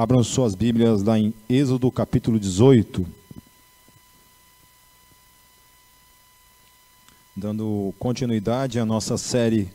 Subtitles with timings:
[0.00, 3.06] Abram suas Bíblias lá em Êxodo capítulo 18.
[7.36, 9.70] Dando continuidade à nossa série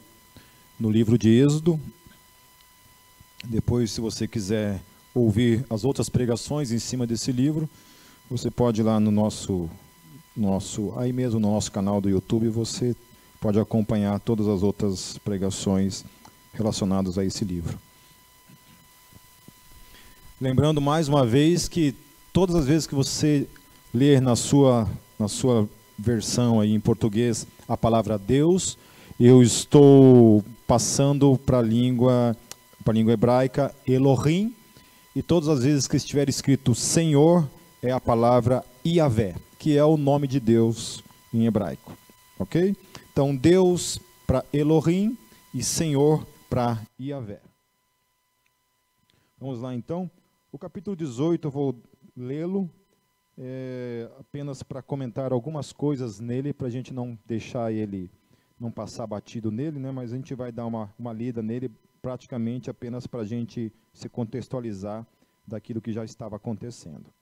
[0.80, 1.80] no livro de Êxodo.
[3.44, 4.82] Depois, se você quiser
[5.14, 7.70] ouvir as outras pregações em cima desse livro,
[8.28, 9.70] você pode ir lá no nosso,
[10.36, 12.96] nosso aí mesmo no nosso canal do YouTube, você
[13.40, 16.04] pode acompanhar todas as outras pregações
[16.52, 17.78] relacionadas a esse livro.
[20.40, 21.96] Lembrando mais uma vez que
[22.34, 23.48] todas as vezes que você
[23.94, 24.86] ler na sua,
[25.18, 28.78] na sua versão aí em português a palavra Deus,
[29.18, 32.36] eu estou passando para a língua,
[32.86, 34.54] língua hebraica Elohim,
[35.16, 37.50] e todas as vezes que estiver escrito Senhor,
[37.82, 41.02] é a palavra Iavé, que é o nome de Deus
[41.34, 41.98] em hebraico.
[42.38, 42.76] Ok?
[43.10, 45.18] Então, Deus para Elohim
[45.54, 47.40] e Senhor para Iavé.
[49.40, 50.12] Vamos lá então.
[50.56, 51.76] O capítulo 18 eu vou
[52.16, 52.70] lê-lo
[53.38, 58.10] é, apenas para comentar algumas coisas nele, para a gente não deixar ele,
[58.58, 59.92] não passar batido nele, né?
[59.92, 61.70] mas a gente vai dar uma, uma lida nele
[62.02, 65.06] praticamente apenas para a gente se contextualizar
[65.46, 67.14] daquilo que já estava acontecendo.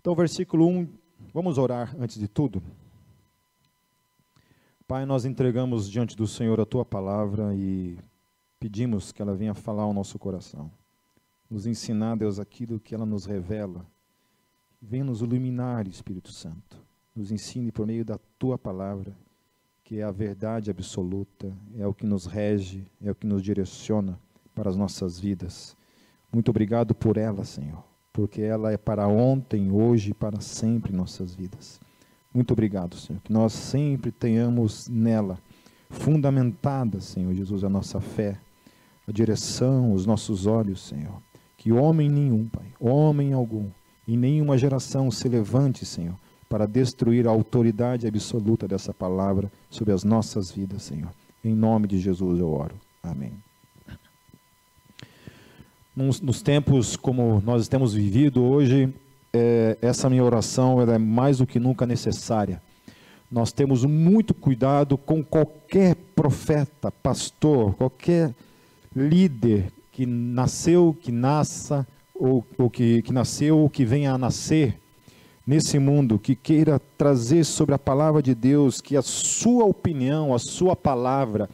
[0.00, 0.88] Então, versículo 1,
[1.32, 2.60] vamos orar antes de tudo?
[4.88, 7.96] Pai, nós entregamos diante do Senhor a tua palavra e
[8.58, 10.72] pedimos que ela venha falar ao nosso coração
[11.52, 13.86] nos ensinar, Deus, aquilo que ela nos revela.
[14.80, 16.78] Venha nos iluminar, Espírito Santo.
[17.14, 19.14] Nos ensine por meio da tua palavra,
[19.84, 24.18] que é a verdade absoluta, é o que nos rege, é o que nos direciona
[24.54, 25.76] para as nossas vidas.
[26.32, 30.96] Muito obrigado por ela, Senhor, porque ela é para ontem, hoje e para sempre em
[30.96, 31.78] nossas vidas.
[32.32, 35.38] Muito obrigado, Senhor, que nós sempre tenhamos nela
[35.90, 38.40] fundamentada, Senhor Jesus, a nossa fé,
[39.06, 41.20] a direção, os nossos olhos, Senhor
[41.62, 43.68] que homem nenhum, Pai, homem algum,
[44.08, 46.16] em nenhuma geração se levante, Senhor,
[46.48, 51.10] para destruir a autoridade absoluta dessa palavra sobre as nossas vidas, Senhor.
[51.44, 52.74] Em nome de Jesus eu oro.
[53.00, 53.32] Amém.
[55.94, 58.92] Nos, nos tempos como nós temos vivido hoje,
[59.32, 62.60] é, essa minha oração é mais do que nunca necessária.
[63.30, 68.34] Nós temos muito cuidado com qualquer profeta, pastor, qualquer
[68.96, 74.78] líder que nasceu, que nasça, ou, ou que, que nasceu ou que venha a nascer
[75.46, 80.38] nesse mundo, que queira trazer sobre a palavra de Deus, que a sua opinião, a
[80.38, 81.48] sua palavra,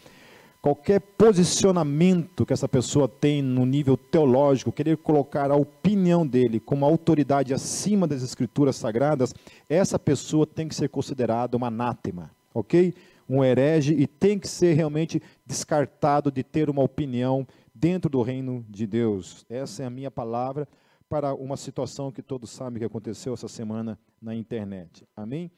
[0.60, 6.84] qualquer posicionamento que essa pessoa tem no nível teológico, querer colocar a opinião dele como
[6.84, 9.34] autoridade acima das escrituras sagradas,
[9.68, 12.94] essa pessoa tem que ser considerada uma anátema, ok?
[13.28, 17.46] Um herege e tem que ser realmente descartado de ter uma opinião
[17.78, 19.46] dentro do reino de Deus.
[19.48, 20.66] Essa é a minha palavra
[21.08, 25.06] para uma situação que todos sabem que aconteceu essa semana na internet.
[25.16, 25.50] Amém?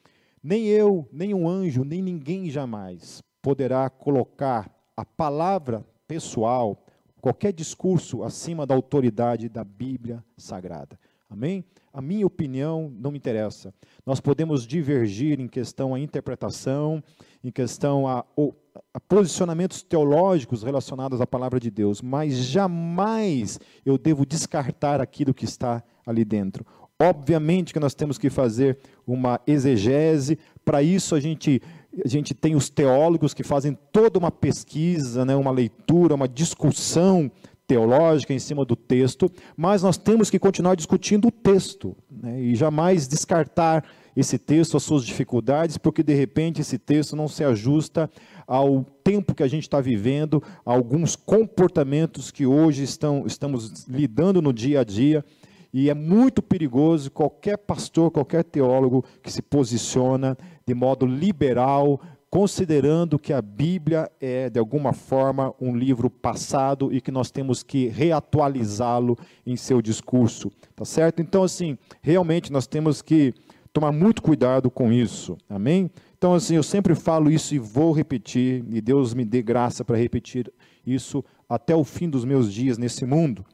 [0.43, 6.85] Nem eu, nem um anjo, nem ninguém jamais poderá colocar a palavra pessoal,
[7.21, 10.99] qualquer discurso acima da autoridade da Bíblia Sagrada.
[11.29, 11.65] Amém?
[11.93, 13.73] A minha opinião não me interessa.
[14.05, 17.03] Nós podemos divergir em questão à interpretação,
[17.43, 18.25] em questão a,
[18.95, 25.45] a, posicionamentos teológicos relacionados à palavra de Deus, mas jamais eu devo descartar aquilo que
[25.45, 26.65] está ali dentro.
[27.01, 31.63] Obviamente que nós temos que fazer uma exegese, para isso a gente,
[32.05, 37.31] a gente tem os teólogos que fazem toda uma pesquisa, né, uma leitura, uma discussão
[37.67, 42.55] teológica em cima do texto, mas nós temos que continuar discutindo o texto né, e
[42.55, 43.85] jamais descartar
[44.17, 48.11] esse texto, as suas dificuldades, porque de repente esse texto não se ajusta
[48.47, 54.43] ao tempo que a gente está vivendo, a alguns comportamentos que hoje estão, estamos lidando
[54.43, 55.25] no dia a dia.
[55.73, 62.01] E é muito perigoso qualquer pastor, qualquer teólogo que se posiciona de modo liberal,
[62.31, 67.65] considerando que a Bíblia é, de alguma forma, um livro passado e que nós temos
[67.65, 70.51] que reatualizá-lo em seu discurso.
[70.77, 71.21] Tá certo?
[71.21, 73.35] Então, assim, realmente nós temos que
[73.73, 75.37] tomar muito cuidado com isso.
[75.49, 75.91] Amém?
[76.17, 79.97] Então, assim, eu sempre falo isso e vou repetir, e Deus me dê graça para
[79.97, 80.53] repetir
[80.87, 83.45] isso até o fim dos meus dias nesse mundo.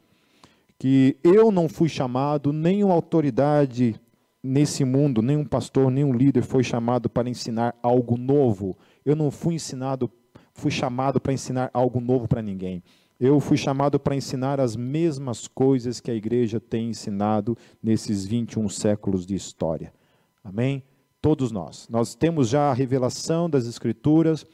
[0.78, 3.98] Que eu não fui chamado, nenhuma autoridade
[4.42, 8.76] nesse mundo, nenhum pastor, nenhum líder foi chamado para ensinar algo novo.
[9.04, 10.10] Eu não fui ensinado,
[10.52, 12.82] fui chamado para ensinar algo novo para ninguém.
[13.18, 18.68] Eu fui chamado para ensinar as mesmas coisas que a igreja tem ensinado nesses 21
[18.68, 19.92] séculos de história.
[20.46, 20.84] Amém?
[21.20, 21.88] Todos nós.
[21.90, 24.46] Nós temos já a revelação das Escrituras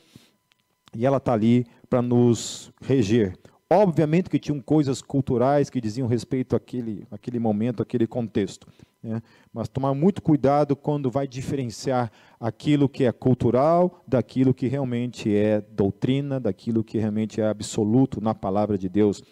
[0.96, 3.38] e ela está ali para nos reger.
[3.70, 8.66] Obviamente que tinham coisas culturais que diziam respeito àquele, àquele momento, àquele contexto.
[9.02, 9.20] Né?
[9.52, 12.10] Mas tomar muito cuidado quando vai diferenciar
[12.40, 18.34] aquilo que é cultural daquilo que realmente é doutrina, daquilo que realmente é absoluto na
[18.34, 19.22] palavra de Deus,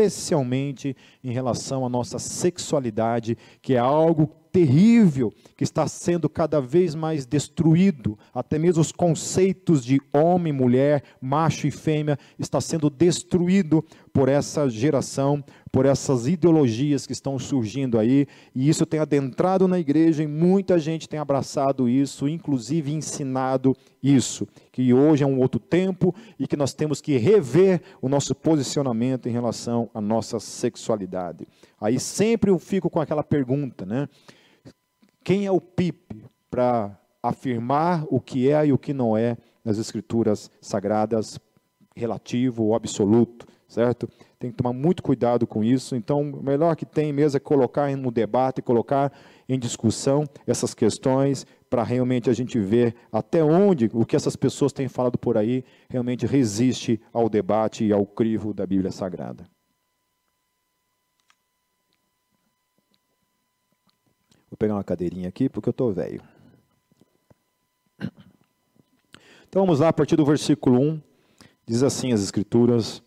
[0.00, 6.94] especialmente em relação à nossa sexualidade, que é algo terrível que está sendo cada vez
[6.94, 8.18] mais destruído.
[8.34, 14.68] Até mesmo os conceitos de homem, mulher, macho e fêmea está sendo destruído por essa
[14.68, 20.26] geração, por essas ideologias que estão surgindo aí, e isso tem adentrado na igreja e
[20.26, 26.46] muita gente tem abraçado isso, inclusive ensinado isso, que hoje é um outro tempo e
[26.46, 31.46] que nós temos que rever o nosso posicionamento em relação à nossa sexualidade.
[31.80, 34.08] Aí sempre eu fico com aquela pergunta, né?
[35.22, 39.78] Quem é o PIP para afirmar o que é e o que não é nas
[39.78, 41.38] escrituras sagradas,
[41.94, 44.08] relativo ou absoluto, certo?
[44.38, 45.94] Tem que tomar muito cuidado com isso.
[45.94, 49.12] Então, o melhor que tem mesmo é colocar no debate, colocar
[49.48, 54.72] em discussão essas questões, para realmente a gente ver até onde o que essas pessoas
[54.72, 59.44] têm falado por aí realmente resiste ao debate e ao crivo da Bíblia Sagrada.
[64.50, 66.20] Vou pegar uma cadeirinha aqui porque eu estou velho.
[69.48, 71.00] Então vamos lá, a partir do versículo 1,
[71.64, 73.00] diz assim as Escrituras: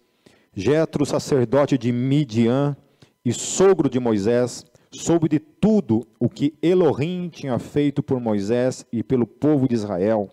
[0.55, 2.77] Jetro, sacerdote de Midian
[3.25, 9.01] e sogro de Moisés, soube de tudo o que Elohim tinha feito por Moisés e
[9.01, 10.29] pelo povo de Israel,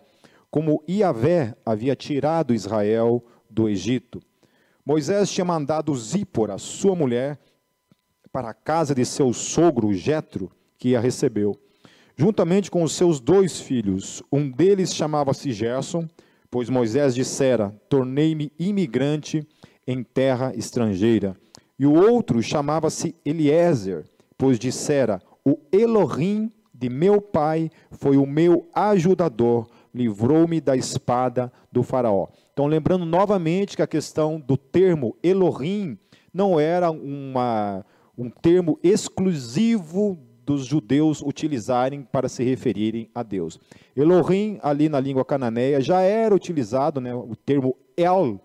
[0.51, 4.21] como Iavé havia tirado Israel do Egito.
[4.85, 7.39] Moisés tinha mandado Zípora, sua mulher,
[8.31, 11.59] para a casa de seu sogro Jetro, que a recebeu,
[12.15, 14.21] juntamente com os seus dois filhos.
[14.31, 16.07] Um deles chamava-se Gerson,
[16.49, 19.47] pois Moisés dissera: Tornei-me imigrante
[19.85, 21.35] em terra estrangeira.
[21.77, 24.05] E o outro chamava-se Eliezer,
[24.37, 31.83] pois dissera: O Elohim de meu pai foi o meu ajudador, livrou-me da espada do
[31.83, 32.27] Faraó.
[32.53, 35.97] Então, lembrando novamente que a questão do termo Elohim
[36.33, 37.85] não era uma,
[38.17, 43.59] um termo exclusivo dos judeus utilizarem para se referirem a Deus.
[43.95, 48.41] Elohim, ali na língua cananeia, já era utilizado né, o termo El.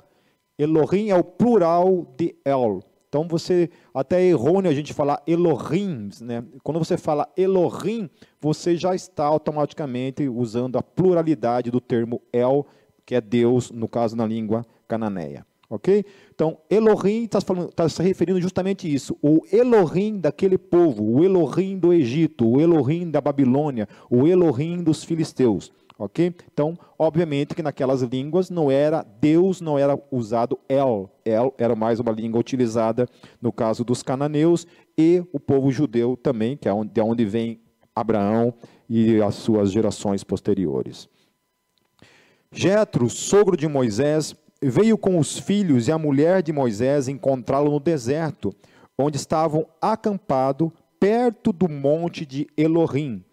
[0.59, 2.83] Elohim é o plural de El.
[3.09, 6.45] Então você até é errôneo a gente falar Elohim, né?
[6.63, 8.11] Quando você fala Elohim,
[8.41, 12.67] você já está automaticamente usando a pluralidade do termo El,
[13.05, 15.47] que é Deus, no caso na língua cananeia.
[15.69, 16.05] Ok?
[16.33, 17.41] Então, Elohim está
[17.75, 19.17] tá se referindo justamente isso.
[19.21, 25.03] O Elohim daquele povo, o Elohim do Egito, o Elohim da Babilônia, o Elohim dos
[25.03, 25.73] filisteus.
[25.99, 26.35] Ok?
[26.53, 31.11] Então, obviamente que naquelas línguas não era Deus, não era usado El.
[31.25, 33.09] El era mais uma língua utilizada
[33.41, 34.67] no caso dos cananeus
[34.97, 37.61] e o povo judeu também, que é de onde vem
[37.95, 38.53] Abraão
[38.89, 41.09] e as suas gerações posteriores.
[42.53, 47.81] Jetro, sogro de Moisés, veio com os filhos e a mulher de Moisés encontrá-lo no
[47.81, 48.55] deserto,
[48.99, 53.25] onde estavam acampado perto do monte de Elohim.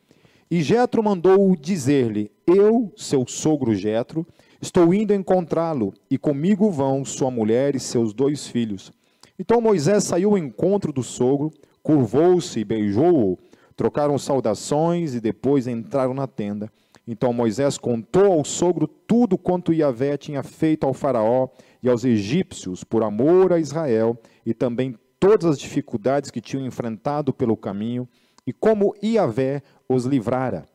[0.54, 4.24] E Jetro mandou dizer-lhe: Eu, seu sogro Jetro,
[4.62, 8.92] estou indo encontrá-lo, e comigo vão sua mulher e seus dois filhos.
[9.40, 11.52] Então Moisés saiu ao encontro do sogro,
[11.82, 13.40] curvou-se e beijou-o,
[13.76, 16.72] trocaram saudações e depois entraram na tenda.
[17.08, 21.48] Então Moisés contou ao sogro tudo quanto Yahvé tinha feito ao faraó
[21.82, 27.34] e aos egípcios por amor a Israel e também todas as dificuldades que tinham enfrentado
[27.34, 28.08] pelo caminho
[28.46, 30.66] e como Yahvé os livrara.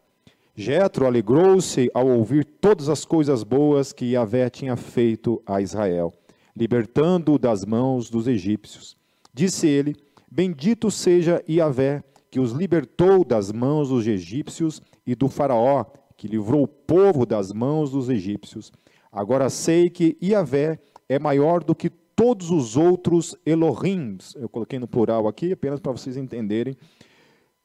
[0.55, 6.13] Jetro alegrou-se ao ouvir todas as coisas boas que Yahvé tinha feito a Israel,
[6.57, 8.97] libertando-o das mãos dos egípcios.
[9.33, 9.95] Disse ele:
[10.31, 15.85] Bendito seja Yahvé, que os libertou das mãos dos egípcios e do faraó,
[16.17, 18.73] que livrou o povo das mãos dos egípcios.
[19.11, 24.35] Agora sei que Iavé é maior do que todos os outros Elohims.
[24.35, 26.77] Eu coloquei no plural aqui, apenas para vocês entenderem.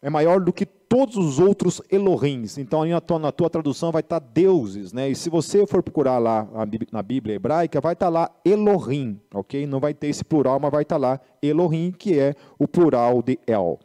[0.04, 2.58] É maior do que todos os outros Elohims.
[2.58, 5.10] Então, na tua, na tua tradução vai estar deuses, né?
[5.10, 6.46] E se você for procurar lá
[6.92, 9.66] na Bíblia hebraica, vai estar lá Elohim, ok?
[9.66, 13.40] Não vai ter esse plural, mas vai estar lá Elohim, que é o plural de
[13.48, 13.80] El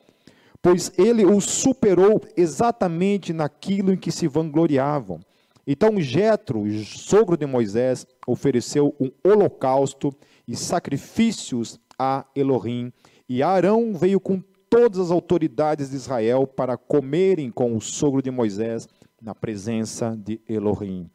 [0.60, 5.20] pois ele os superou exatamente naquilo em que se vangloriavam.
[5.66, 10.12] Então Jetro, sogro de Moisés, ofereceu um holocausto
[10.46, 12.92] e sacrifícios a Elohim,
[13.28, 18.30] e Arão veio com todas as autoridades de Israel para comerem com o sogro de
[18.30, 18.88] Moisés
[19.20, 21.10] na presença de Elohim.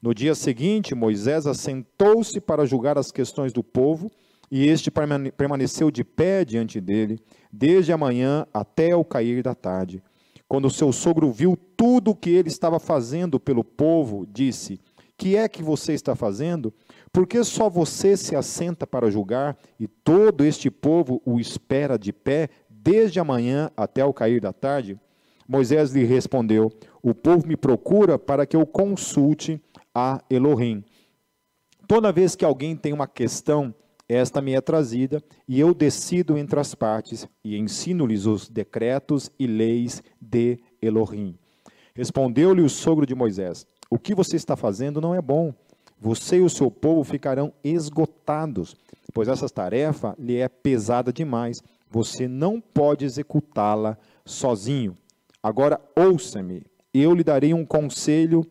[0.00, 4.10] No dia seguinte, Moisés assentou-se para julgar as questões do povo,
[4.50, 7.20] E este permaneceu de pé diante dele,
[7.52, 10.02] desde a manhã até o cair da tarde.
[10.48, 14.80] Quando seu sogro viu tudo o que ele estava fazendo pelo povo, disse:
[15.18, 16.72] Que é que você está fazendo?
[17.12, 22.48] Porque só você se assenta para julgar e todo este povo o espera de pé
[22.88, 24.98] desde a manhã até o cair da tarde?
[25.46, 29.62] Moisés lhe respondeu: O povo me procura para que eu consulte
[29.94, 30.82] a Elohim.
[31.86, 33.74] Toda vez que alguém tem uma questão,
[34.08, 39.46] esta me é trazida, e eu decido entre as partes, e ensino-lhes os decretos e
[39.46, 41.38] leis de Elohim.
[41.94, 45.52] Respondeu-lhe o sogro de Moisés: O que você está fazendo não é bom.
[46.00, 48.76] Você e o seu povo ficarão esgotados,
[49.12, 51.60] pois essa tarefa lhe é pesada demais.
[51.90, 54.96] Você não pode executá-la sozinho.
[55.42, 58.44] Agora ouça-me, eu lhe darei um conselho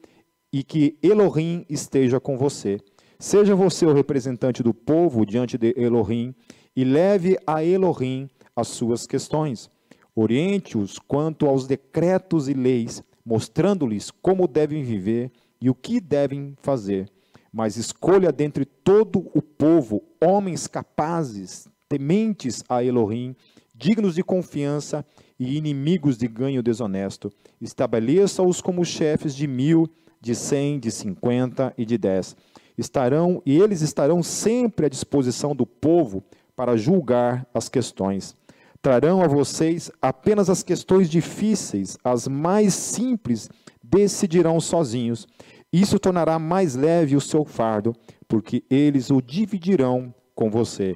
[0.51, 2.79] e que Elohim esteja com você.
[3.20, 6.34] Seja você o representante do povo diante de Elohim
[6.75, 9.70] e leve a Elohim as suas questões.
[10.15, 17.10] Oriente-os quanto aos decretos e leis, mostrando-lhes como devem viver e o que devem fazer.
[17.51, 23.36] Mas escolha dentre todo o povo homens capazes, tementes a Elohim,
[23.74, 25.06] dignos de confiança
[25.39, 27.32] e inimigos de ganho desonesto.
[27.62, 29.88] Estabeleça-os como chefes de mil,
[30.20, 32.36] de cem, de cinquenta e de dez.
[32.77, 36.24] Estarão e eles estarão sempre à disposição do povo
[36.56, 38.36] para julgar as questões.
[38.82, 43.50] Trarão a vocês apenas as questões difíceis, as mais simples
[43.84, 45.27] decidirão sozinhos.
[45.72, 47.94] Isso tornará mais leve o seu fardo,
[48.27, 50.96] porque eles o dividirão com você.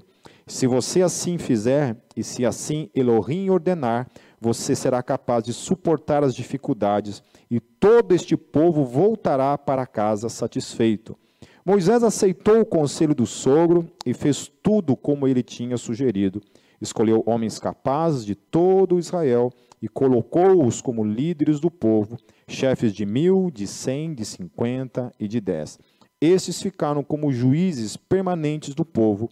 [0.51, 6.35] Se você assim fizer, e se assim Elohim ordenar, você será capaz de suportar as
[6.35, 11.17] dificuldades, e todo este povo voltará para casa satisfeito.
[11.65, 16.41] Moisés aceitou o conselho do sogro e fez tudo como ele tinha sugerido.
[16.81, 23.49] Escolheu homens capazes de todo Israel e colocou-os como líderes do povo, chefes de mil,
[23.49, 25.79] de cem, de cinquenta e de dez.
[26.19, 29.29] Estes ficaram como juízes permanentes do povo.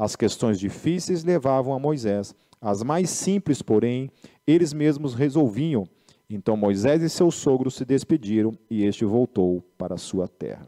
[0.00, 4.10] As questões difíceis levavam a Moisés, as mais simples, porém,
[4.46, 5.86] eles mesmos resolviam.
[6.30, 10.66] Então Moisés e seu sogro se despediram e este voltou para a sua terra.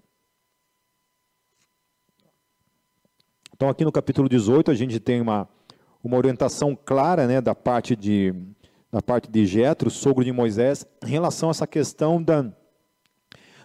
[3.54, 5.48] Então, aqui no capítulo 18, a gente tem uma,
[6.04, 8.34] uma orientação clara né, da parte de,
[8.90, 12.52] da parte de Jetro, sogro de Moisés, em relação a essa questão da,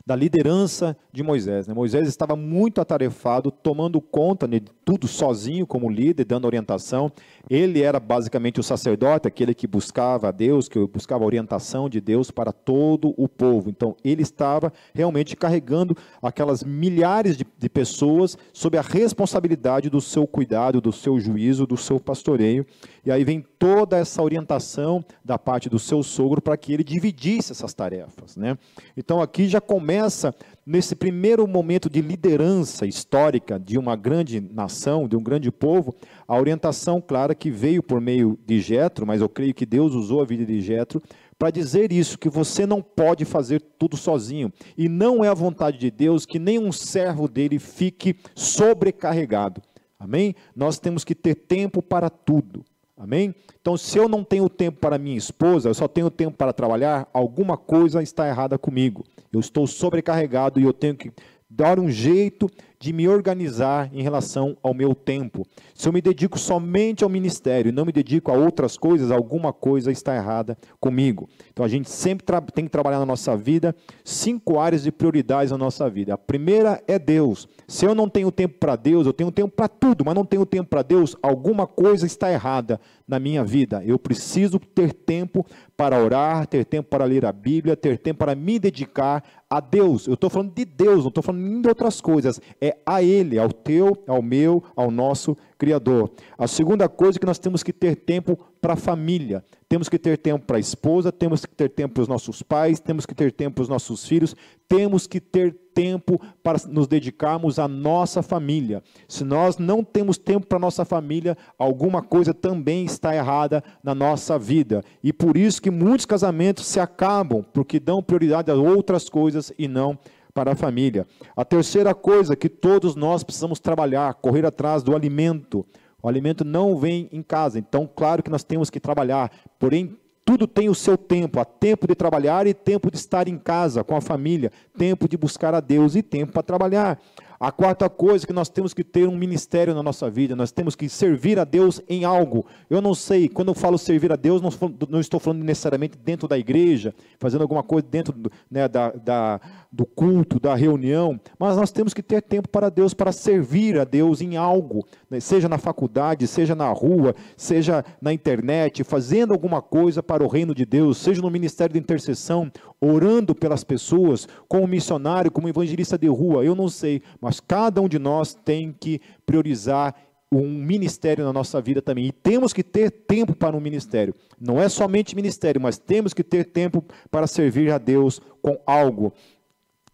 [0.06, 1.68] da liderança de Moisés.
[1.68, 1.74] Né?
[1.74, 7.12] Moisés estava muito atarefado, tomando conta né, de tudo sozinho como líder, dando orientação.
[7.50, 12.00] Ele era basicamente o sacerdote, aquele que buscava a Deus, que buscava a orientação de
[12.00, 13.70] Deus para todo o povo.
[13.70, 20.26] Então, ele estava realmente carregando aquelas milhares de, de pessoas sob a responsabilidade do seu
[20.26, 22.66] cuidado, do seu juízo, do seu pastoreio.
[23.06, 27.52] E aí vem toda essa orientação da parte do seu sogro para que ele dividisse
[27.52, 28.38] essas tarefas.
[28.38, 28.58] Né?
[28.96, 30.34] Então, aqui já começa
[30.68, 35.96] nesse primeiro momento de liderança histórica de uma grande nação, de um grande povo,
[36.28, 40.22] a orientação clara que veio por meio de Jetro, mas eu creio que Deus usou
[40.22, 41.02] a vida de Jetro
[41.40, 44.52] para dizer isso, que você não pode fazer tudo sozinho.
[44.78, 49.62] E não é a vontade de Deus que nenhum servo dele fique sobrecarregado.
[49.98, 50.36] Amém?
[50.54, 52.66] Nós temos que ter tempo para tudo.
[52.98, 53.36] Amém?
[53.62, 57.08] Então, se eu não tenho tempo para minha esposa, eu só tenho tempo para trabalhar,
[57.14, 59.04] alguma coisa está errada comigo.
[59.32, 61.12] Eu estou sobrecarregado e eu tenho que
[61.48, 62.50] dar um jeito
[62.80, 65.46] de me organizar em relação ao meu tempo.
[65.74, 69.52] Se eu me dedico somente ao ministério e não me dedico a outras coisas, alguma
[69.52, 71.28] coisa está errada comigo.
[71.52, 75.58] Então a gente sempre tem que trabalhar na nossa vida cinco áreas de prioridades na
[75.58, 76.14] nossa vida.
[76.14, 77.48] A primeira é Deus.
[77.68, 80.46] Se eu não tenho tempo para Deus, eu tenho tempo para tudo, mas não tenho
[80.46, 83.82] tempo para Deus, alguma coisa está errada na minha vida.
[83.86, 85.46] Eu preciso ter tempo
[85.78, 90.08] para orar, ter tempo para ler a Bíblia, ter tempo para me dedicar a Deus.
[90.08, 92.42] Eu estou falando de Deus, não estou falando de outras coisas.
[92.60, 96.12] É a Ele, ao teu, ao meu, ao nosso Criador.
[96.38, 99.44] A segunda coisa é que nós temos que ter tempo para a família.
[99.70, 102.80] Temos que ter tempo para a esposa, temos que ter tempo para os nossos pais,
[102.80, 104.36] temos que ter tempo para os nossos filhos,
[104.68, 108.82] temos que ter tempo para nos dedicarmos à nossa família.
[109.08, 113.94] Se nós não temos tempo para a nossa família, alguma coisa também está errada na
[113.94, 114.84] nossa vida.
[115.04, 119.68] E por isso que muitos casamentos se acabam, porque dão prioridade a outras coisas e
[119.68, 120.00] não
[120.38, 121.08] para a família.
[121.36, 125.66] A terceira coisa que todos nós precisamos trabalhar, correr atrás do alimento.
[126.00, 130.46] O alimento não vem em casa, então, claro que nós temos que trabalhar, porém, tudo
[130.46, 133.96] tem o seu tempo, há tempo de trabalhar e tempo de estar em casa com
[133.96, 137.00] a família, tempo de buscar a Deus e tempo para trabalhar.
[137.40, 140.52] A quarta coisa é que nós temos que ter um ministério na nossa vida, nós
[140.52, 142.46] temos que servir a Deus em algo.
[142.70, 144.50] Eu não sei, quando eu falo servir a Deus, não,
[144.90, 149.42] não estou falando necessariamente dentro da igreja, fazendo alguma coisa dentro do, né, da, da,
[149.72, 153.84] do culto, da reunião, mas nós temos que ter tempo para Deus, para servir a
[153.84, 159.62] Deus em algo, né, seja na faculdade, seja na rua, seja na internet, fazendo alguma
[159.62, 164.68] coisa para o reino de Deus, seja no ministério de intercessão, orando pelas pessoas, como
[164.68, 169.02] missionário, como evangelista de rua, eu não sei, mas cada um de nós tem que
[169.26, 169.96] priorizar
[170.32, 172.06] um ministério na nossa vida também.
[172.06, 174.14] E temos que ter tempo para um ministério.
[174.40, 179.14] Não é somente ministério, mas temos que ter tempo para servir a Deus com algo.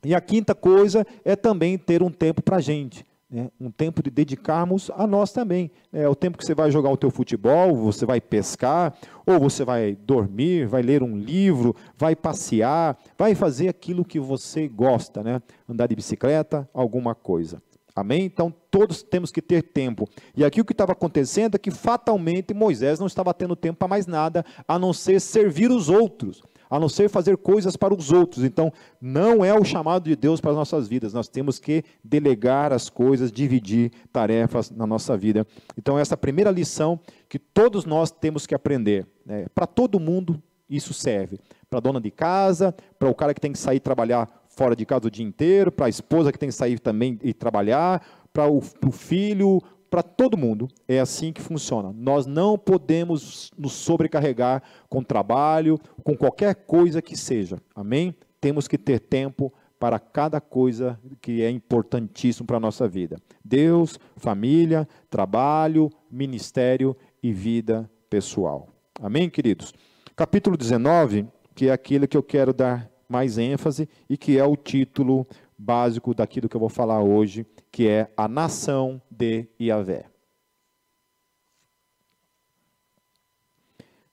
[0.04, 3.06] E a quinta coisa é também ter um tempo para a gente.
[3.34, 3.50] Né?
[3.60, 5.72] Um tempo de dedicarmos a nós também.
[5.92, 8.94] É o tempo que você vai jogar o teu futebol, você vai pescar,
[9.25, 14.68] ou você vai dormir, vai ler um livro, vai passear, vai fazer aquilo que você
[14.68, 15.42] gosta, né?
[15.68, 17.60] Andar de bicicleta, alguma coisa.
[17.96, 18.24] Amém?
[18.24, 20.08] Então todos temos que ter tempo.
[20.36, 23.88] E aqui o que estava acontecendo é que fatalmente Moisés não estava tendo tempo para
[23.88, 26.42] mais nada a não ser servir os outros,
[26.74, 28.44] a não ser fazer coisas para os outros.
[28.44, 31.13] Então não é o chamado de Deus para as nossas vidas.
[31.13, 35.46] Nós temos que delegar as coisas, dividir tarefas na nossa vida.
[35.77, 37.00] Então essa primeira lição
[37.30, 39.06] que todos nós temos que aprender.
[39.24, 39.46] Né?
[39.53, 41.39] Para todo mundo isso serve.
[41.70, 44.84] Para a dona de casa, para o cara que tem que sair trabalhar fora de
[44.84, 48.03] casa o dia inteiro, para a esposa que tem que sair também e trabalhar,
[48.34, 49.62] para o filho,
[49.94, 50.68] para todo mundo.
[50.88, 51.94] É assim que funciona.
[51.96, 57.60] Nós não podemos nos sobrecarregar com trabalho, com qualquer coisa que seja.
[57.76, 58.16] Amém?
[58.42, 63.18] Temos que ter tempo para cada coisa que é importantíssimo para a nossa vida.
[63.46, 68.70] Deus, família, trabalho, ministério e vida pessoal.
[69.00, 69.76] Amém, queridos?
[70.16, 74.56] Capítulo 19, que é aquele que eu quero dar mais ênfase e que é o
[74.56, 80.06] título básico daquilo que eu vou falar hoje, que é a nação de Iavé.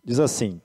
[0.02, 0.62] Diz assim: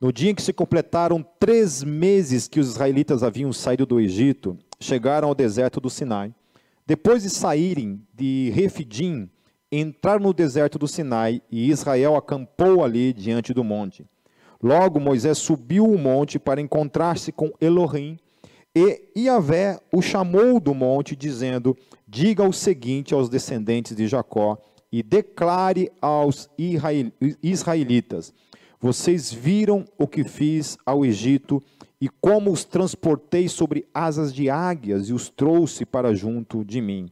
[0.00, 4.58] No dia em que se completaram três meses que os israelitas haviam saído do Egito,
[4.80, 6.34] chegaram ao deserto do Sinai.
[6.86, 9.30] Depois de saírem de Refidim,
[9.70, 14.06] entraram no deserto do Sinai e Israel acampou ali diante do monte.
[14.62, 18.18] Logo Moisés subiu o monte para encontrar-se com Elohim,
[18.74, 21.76] e Iavé o chamou do monte, dizendo:
[22.08, 24.58] Diga o seguinte aos descendentes de Jacó
[24.90, 26.48] e declare aos
[27.42, 28.32] israelitas:
[28.80, 31.62] Vocês viram o que fiz ao Egito
[32.00, 37.10] e como os transportei sobre asas de águias e os trouxe para junto de mim.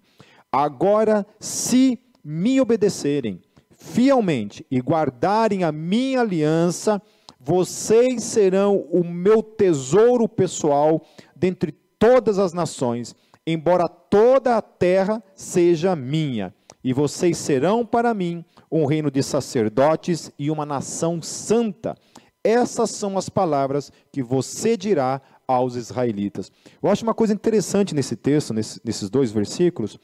[0.50, 7.00] Agora, se me obedecerem fielmente e guardarem a minha aliança,
[7.40, 11.00] vocês serão o meu tesouro pessoal
[11.34, 13.14] dentre todas as nações,
[13.46, 16.54] embora toda a terra seja minha.
[16.84, 21.96] E vocês serão para mim um reino de sacerdotes e uma nação santa.
[22.44, 26.52] Essas são as palavras que você dirá aos israelitas.
[26.82, 29.98] Eu acho uma coisa interessante nesse texto, nesses dois versículos,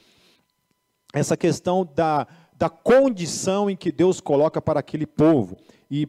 [1.15, 5.57] essa questão da, da condição em que Deus coloca para aquele povo.
[5.91, 6.09] E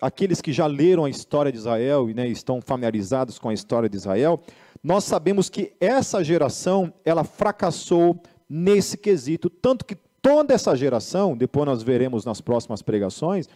[0.00, 3.88] aqueles que já leram a história de Israel e né, estão familiarizados com a história
[3.88, 4.40] de Israel,
[4.82, 11.66] nós sabemos que essa geração ela fracassou nesse quesito, tanto que toda essa geração, depois
[11.66, 13.48] nós veremos nas próximas pregações,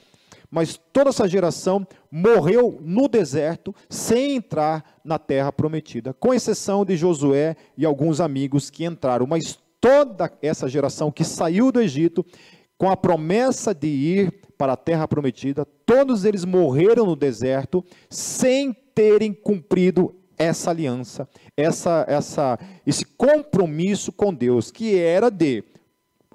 [0.50, 6.96] mas toda essa geração morreu no deserto sem entrar na terra prometida, com exceção de
[6.96, 12.24] Josué e alguns amigos que entraram, mas toda essa geração que saiu do Egito
[12.79, 18.73] com a promessa de ir para a terra prometida, todos eles morreram no deserto sem
[18.95, 25.63] terem cumprido essa aliança, essa, essa, esse compromisso com Deus, que era de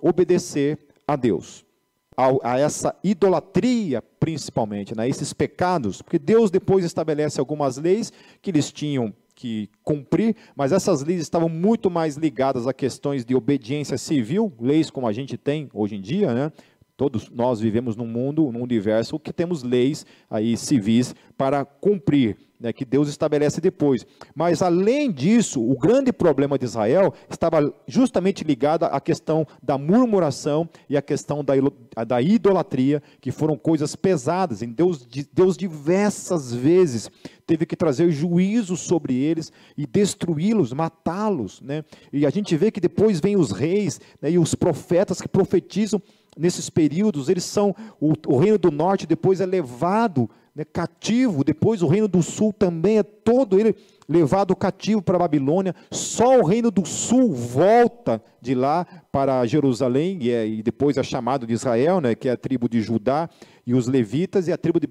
[0.01, 1.65] obedecer a Deus,
[2.15, 8.51] a, a essa idolatria principalmente, né, esses pecados, porque Deus depois estabelece algumas leis que
[8.51, 13.97] eles tinham que cumprir, mas essas leis estavam muito mais ligadas a questões de obediência
[13.97, 16.51] civil, leis como a gente tem hoje em dia, né?
[16.97, 22.73] Todos nós vivemos num mundo, num universo que temos leis aí civis para cumprir, né,
[22.73, 24.05] que Deus estabelece depois.
[24.35, 30.67] Mas além disso, o grande problema de Israel estava justamente ligado à questão da murmuração
[30.89, 31.53] e à questão da,
[32.05, 34.61] da idolatria, que foram coisas pesadas.
[34.61, 37.09] Em Deus, Deus diversas vezes
[37.47, 41.61] teve que trazer juízo sobre eles e destruí-los, matá-los.
[41.61, 41.83] Né?
[42.11, 46.01] E a gente vê que depois vem os reis né, e os profetas que profetizam
[46.37, 51.81] nesses períodos, eles são, o, o reino do norte depois é levado né, cativo, depois
[51.81, 53.75] o reino do sul também é todo ele
[54.07, 60.17] levado cativo para a Babilônia, só o reino do sul volta de lá para Jerusalém,
[60.21, 63.29] e, é, e depois é chamado de Israel, né, que é a tribo de Judá,
[63.67, 64.87] e os levitas e a tribo de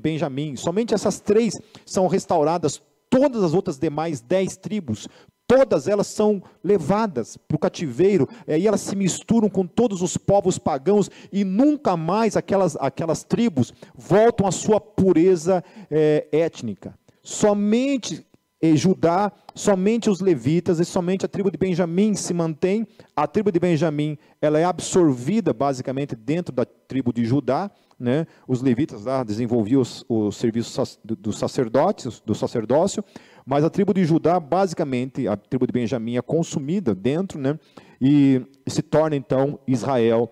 [0.00, 0.56] Benjamim.
[0.56, 1.52] Somente essas três
[1.84, 5.08] são restauradas, todas as outras demais dez tribos,
[5.46, 10.16] todas elas são levadas para o cativeiro, e aí elas se misturam com todos os
[10.16, 16.98] povos pagãos, e nunca mais aquelas, aquelas tribos voltam à sua pureza é, étnica.
[17.22, 18.26] Somente
[18.64, 22.86] e Judá, somente os levitas e somente a tribo de Benjamim se mantém.
[23.14, 28.26] A tribo de Benjamim, ela é absorvida basicamente dentro da tribo de Judá, né?
[28.48, 33.04] Os levitas lá desenvolviam o serviço dos sacerdotes, do sacerdócio,
[33.44, 37.58] mas a tribo de Judá, basicamente, a tribo de Benjamim é consumida dentro, né?
[38.00, 40.30] E se torna então Israel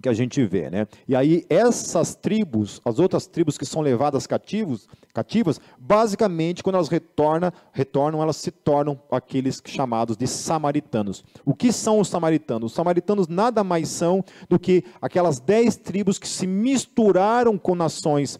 [0.00, 0.86] que a gente vê, né?
[1.08, 6.88] E aí essas tribos, as outras tribos que são levadas cativos, cativas, basicamente quando elas
[6.88, 11.24] retornam, retornam, elas se tornam aqueles chamados de samaritanos.
[11.44, 12.70] O que são os samaritanos?
[12.70, 18.38] Os samaritanos nada mais são do que aquelas dez tribos que se misturaram com nações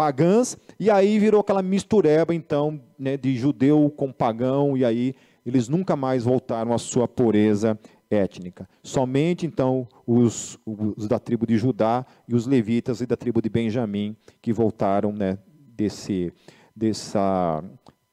[0.00, 5.68] pagãs e aí virou aquela mistureba então, né, de judeu com pagão e aí eles
[5.68, 7.78] nunca mais voltaram à sua pureza
[8.10, 8.66] étnica.
[8.82, 13.50] Somente então os, os, da tribo de Judá e os levitas e da tribo de
[13.50, 15.36] Benjamim que voltaram né,
[15.76, 16.32] desse,
[16.74, 17.62] dessa,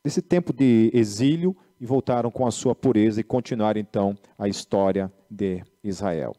[0.04, 5.10] desse tempo de exílio e voltaram com a sua pureza e continuaram então a história
[5.32, 6.36] de Israel.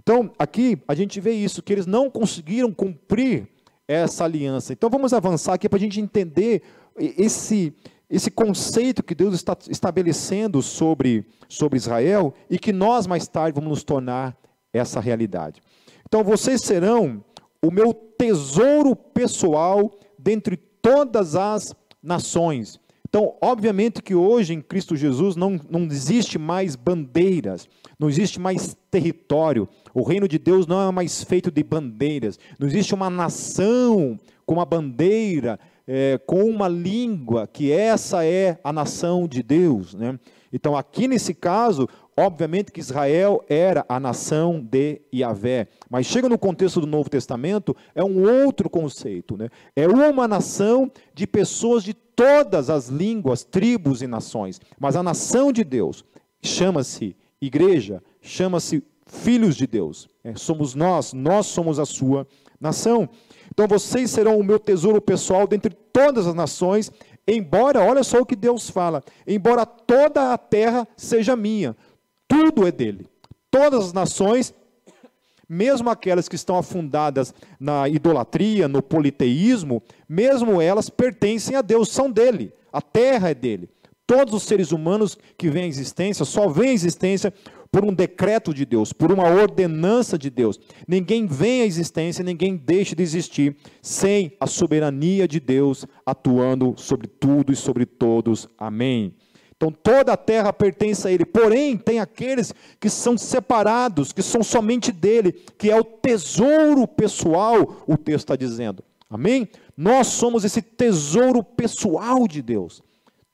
[0.00, 3.48] Então, aqui a gente vê isso, que eles não conseguiram cumprir
[3.86, 4.72] essa aliança.
[4.72, 6.62] Então, vamos avançar aqui para a gente entender
[6.98, 7.74] esse,
[8.08, 13.70] esse conceito que Deus está estabelecendo sobre, sobre Israel e que nós mais tarde vamos
[13.70, 14.36] nos tornar
[14.72, 15.60] essa realidade.
[16.06, 17.24] Então vocês serão
[17.62, 22.78] o meu tesouro pessoal dentre todas as nações.
[23.08, 27.68] Então, obviamente que hoje em Cristo Jesus não, não existe mais bandeiras,
[27.98, 29.68] não existe mais território.
[29.94, 32.38] O reino de Deus não é mais feito de bandeiras.
[32.58, 38.72] Não existe uma nação com uma bandeira é, com uma língua, que essa é a
[38.72, 39.94] nação de Deus.
[39.94, 40.18] Né?
[40.52, 46.38] Então, aqui nesse caso, obviamente que Israel era a nação de Yahvé, mas chega no
[46.38, 49.36] contexto do Novo Testamento, é um outro conceito.
[49.36, 49.48] Né?
[49.76, 55.52] É uma nação de pessoas de todas as línguas, tribos e nações, mas a nação
[55.52, 56.04] de Deus
[56.40, 60.08] chama-se igreja, chama-se filhos de Deus.
[60.22, 62.26] É, somos nós, nós somos a sua
[62.60, 63.08] nação.
[63.50, 66.90] Então vocês serão o meu tesouro pessoal dentre todas as nações,
[67.26, 71.76] embora, olha só o que Deus fala, embora toda a terra seja minha,
[72.26, 73.06] tudo é dele.
[73.50, 74.52] Todas as nações,
[75.48, 82.10] mesmo aquelas que estão afundadas na idolatria, no politeísmo, mesmo elas pertencem a Deus, são
[82.10, 82.52] dele.
[82.72, 83.68] A terra é dele.
[84.06, 87.32] Todos os seres humanos que vêm à existência só vêm à existência
[87.74, 90.60] por um decreto de Deus, por uma ordenança de Deus.
[90.86, 97.08] Ninguém vem à existência, ninguém deixa de existir sem a soberania de Deus atuando sobre
[97.08, 98.48] tudo e sobre todos.
[98.56, 99.12] Amém.
[99.56, 104.44] Então toda a terra pertence a Ele, porém tem aqueles que são separados, que são
[104.44, 108.84] somente dele, que é o tesouro pessoal, o texto está dizendo.
[109.10, 109.48] Amém?
[109.76, 112.84] Nós somos esse tesouro pessoal de Deus.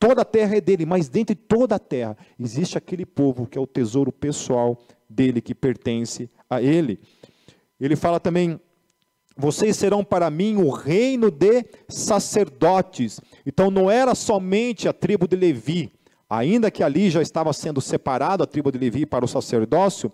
[0.01, 3.59] Toda a terra é dele, mas dentro de toda a terra existe aquele povo que
[3.59, 6.99] é o tesouro pessoal dele, que pertence a ele.
[7.79, 8.59] Ele fala também:
[9.37, 13.21] vocês serão para mim o reino de sacerdotes.
[13.45, 15.93] Então não era somente a tribo de Levi,
[16.31, 20.11] ainda que ali já estava sendo separado a tribo de Levi para o sacerdócio,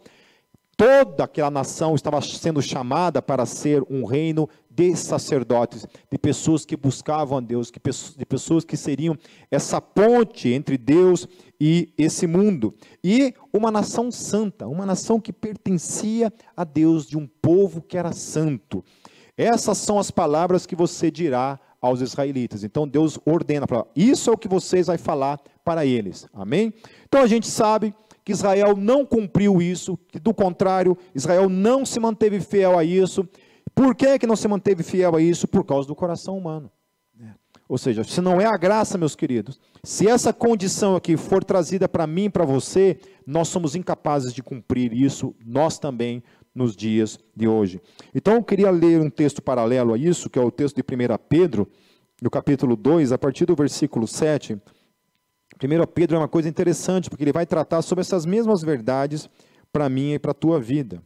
[0.76, 6.76] toda aquela nação estava sendo chamada para ser um reino de sacerdotes, de pessoas que
[6.76, 7.72] buscavam a Deus,
[8.16, 9.16] de pessoas que seriam
[9.50, 11.26] essa ponte entre Deus
[11.58, 12.74] e esse mundo.
[13.02, 18.12] E uma nação santa, uma nação que pertencia a Deus, de um povo que era
[18.12, 18.84] santo.
[19.34, 22.64] Essas são as palavras que você dirá aos israelitas.
[22.64, 26.26] Então Deus ordena isso é o que vocês vai falar para eles.
[26.34, 26.72] Amém?
[27.06, 27.94] Então a gente sabe
[28.26, 33.24] que Israel não cumpriu isso, que do contrário, Israel não se manteve fiel a isso.
[33.72, 35.46] Por que, que não se manteve fiel a isso?
[35.46, 36.68] Por causa do coração humano.
[37.20, 37.26] É.
[37.68, 41.88] Ou seja, se não é a graça, meus queridos, se essa condição aqui for trazida
[41.88, 46.20] para mim e para você, nós somos incapazes de cumprir isso, nós também,
[46.52, 47.80] nos dias de hoje.
[48.12, 51.16] Então eu queria ler um texto paralelo a isso, que é o texto de 1
[51.28, 51.70] Pedro,
[52.20, 54.60] no capítulo 2, a partir do versículo 7.
[55.62, 59.28] 1 Pedro é uma coisa interessante, porque ele vai tratar sobre essas mesmas verdades
[59.72, 61.02] para mim e para a tua vida.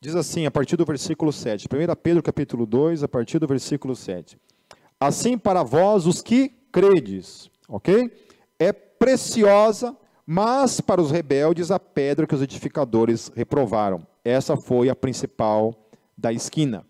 [0.00, 1.66] diz assim, a partir do versículo 7.
[1.66, 4.38] 1 Pedro capítulo 2, a partir do versículo 7.
[5.00, 8.10] Assim para vós os que credes, ok?
[8.58, 14.06] É preciosa, mas para os rebeldes a pedra que os edificadores reprovaram.
[14.24, 15.74] Essa foi a principal
[16.16, 16.86] da esquina.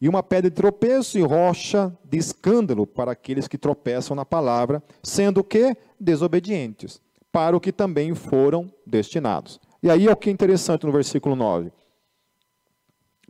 [0.00, 4.82] E uma pedra de tropeço e rocha de escândalo para aqueles que tropeçam na palavra,
[5.02, 7.00] sendo que desobedientes,
[7.32, 9.58] para o que também foram destinados.
[9.82, 11.72] E aí é o que é interessante no versículo 9.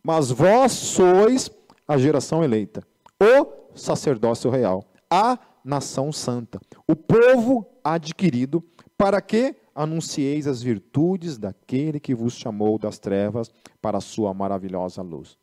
[0.02, 1.50] Mas vós sois
[1.86, 2.82] a geração eleita,
[3.20, 8.64] o sacerdócio real, a nação santa, o povo adquirido,
[8.96, 13.50] para que anuncieis as virtudes daquele que vos chamou das trevas
[13.80, 15.36] para a sua maravilhosa luz.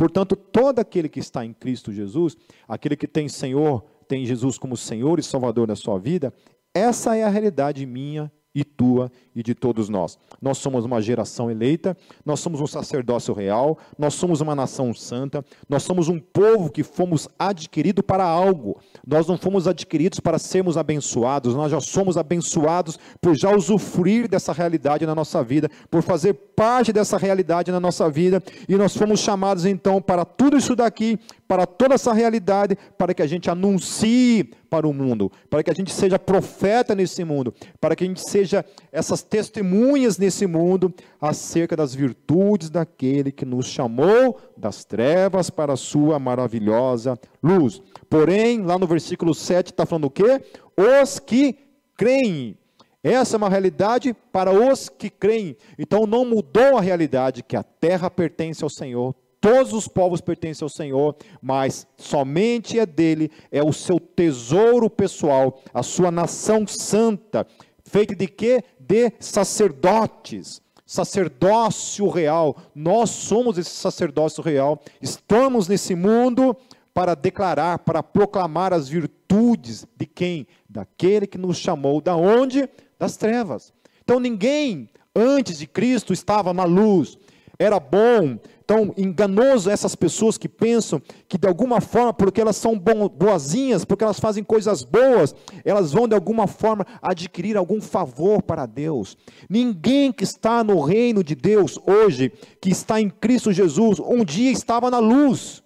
[0.00, 2.34] Portanto, todo aquele que está em Cristo Jesus,
[2.66, 6.32] aquele que tem Senhor, tem Jesus como Senhor e Salvador da sua vida,
[6.72, 10.18] essa é a realidade minha e tua e de todos nós.
[10.42, 15.44] Nós somos uma geração eleita, nós somos um sacerdócio real, nós somos uma nação santa,
[15.68, 18.80] nós somos um povo que fomos adquirido para algo.
[19.06, 24.52] Nós não fomos adquiridos para sermos abençoados, nós já somos abençoados por já usufruir dessa
[24.52, 29.20] realidade na nossa vida, por fazer parte dessa realidade na nossa vida, e nós fomos
[29.20, 34.50] chamados então para tudo isso daqui, para toda essa realidade, para que a gente anuncie
[34.70, 38.20] para o mundo, para que a gente seja profeta nesse mundo, para que a gente
[38.20, 45.72] seja essas testemunhas nesse mundo acerca das virtudes daquele que nos chamou das trevas para
[45.72, 47.82] a sua maravilhosa luz.
[48.08, 50.40] Porém, lá no versículo 7 está falando o quê?
[50.76, 51.58] Os que
[51.96, 52.56] creem.
[53.02, 55.56] Essa é uma realidade para os que creem.
[55.78, 60.64] Então não mudou a realidade que a terra pertence ao Senhor, Todos os povos pertencem
[60.64, 67.46] ao Senhor, mas somente é dele, é o seu tesouro pessoal, a sua nação santa,
[67.84, 68.62] feita de quê?
[68.78, 72.54] De sacerdotes, sacerdócio real.
[72.74, 74.82] Nós somos esse sacerdócio real.
[75.00, 76.54] Estamos nesse mundo
[76.92, 80.46] para declarar, para proclamar as virtudes de quem?
[80.68, 82.68] Daquele que nos chamou da onde?
[82.98, 83.72] Das trevas.
[84.02, 87.16] Então ninguém antes de Cristo estava na luz.
[87.60, 92.78] Era bom, tão enganoso essas pessoas que pensam que de alguma forma, porque elas são
[92.78, 98.64] boazinhas, porque elas fazem coisas boas, elas vão de alguma forma adquirir algum favor para
[98.64, 99.14] Deus.
[99.46, 104.50] Ninguém que está no reino de Deus hoje, que está em Cristo Jesus, um dia
[104.50, 105.62] estava na luz.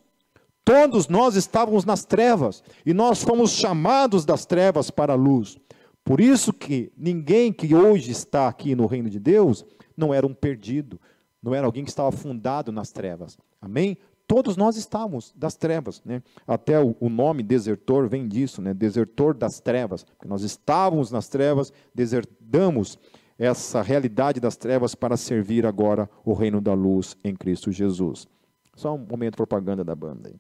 [0.65, 5.59] Todos nós estávamos nas trevas e nós fomos chamados das trevas para a luz.
[6.05, 9.65] Por isso que ninguém que hoje está aqui no reino de Deus
[9.97, 10.99] não era um perdido,
[11.45, 13.37] não era alguém que estava fundado nas trevas.
[13.61, 13.99] Amém?
[14.27, 16.23] Todos nós estávamos das trevas, né?
[16.47, 18.73] Até o, o, nome desertor vem disso, né?
[18.73, 22.99] Desertor das trevas, porque nós estávamos nas trevas, desertamos
[23.39, 28.27] essa realidade das trevas para servir agora o reino da luz em Cristo Jesus.
[28.75, 30.37] Só um momento de propaganda da banda aí.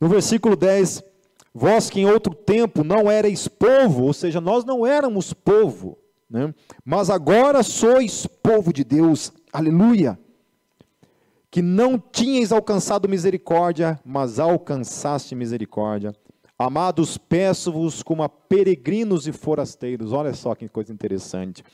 [0.00, 1.04] No versículo 10,
[1.52, 5.98] vós que em outro tempo não erais povo, ou seja, nós não éramos povo,
[6.30, 6.54] né?
[6.82, 10.18] mas agora sois povo de Deus, aleluia,
[11.50, 16.14] que não tinhas alcançado misericórdia, mas alcançaste misericórdia.
[16.58, 21.64] Amados, peço-vos como a peregrinos e forasteiros, olha só que coisa interessante,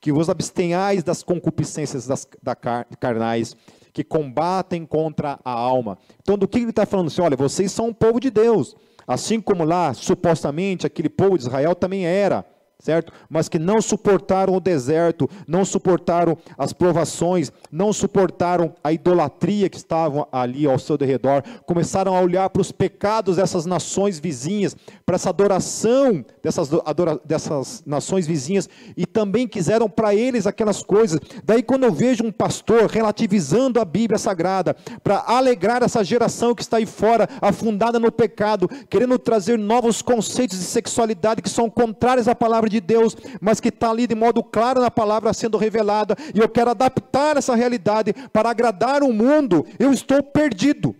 [0.00, 3.56] que vos abstenhais das concupiscências das, da car, carnais,
[3.92, 5.98] que combatem contra a alma.
[6.22, 7.08] Então, do que ele está falando?
[7.08, 11.44] Assim, olha, vocês são um povo de Deus, assim como lá, supostamente, aquele povo de
[11.44, 12.44] Israel também era
[12.78, 13.12] certo?
[13.28, 19.76] Mas que não suportaram o deserto, não suportaram as provações, não suportaram a idolatria que
[19.76, 25.16] estavam ali ao seu derredor, começaram a olhar para os pecados dessas nações vizinhas, para
[25.16, 31.18] essa adoração dessas, adora, dessas nações vizinhas, e também quiseram para eles aquelas coisas.
[31.44, 36.62] Daí, quando eu vejo um pastor relativizando a Bíblia Sagrada, para alegrar essa geração que
[36.62, 42.28] está aí fora, afundada no pecado, querendo trazer novos conceitos de sexualidade que são contrários
[42.28, 45.56] à palavra palavra de Deus, mas que está ali de modo claro na palavra sendo
[45.56, 50.94] revelada, e eu quero adaptar essa realidade para agradar o mundo, eu estou perdido.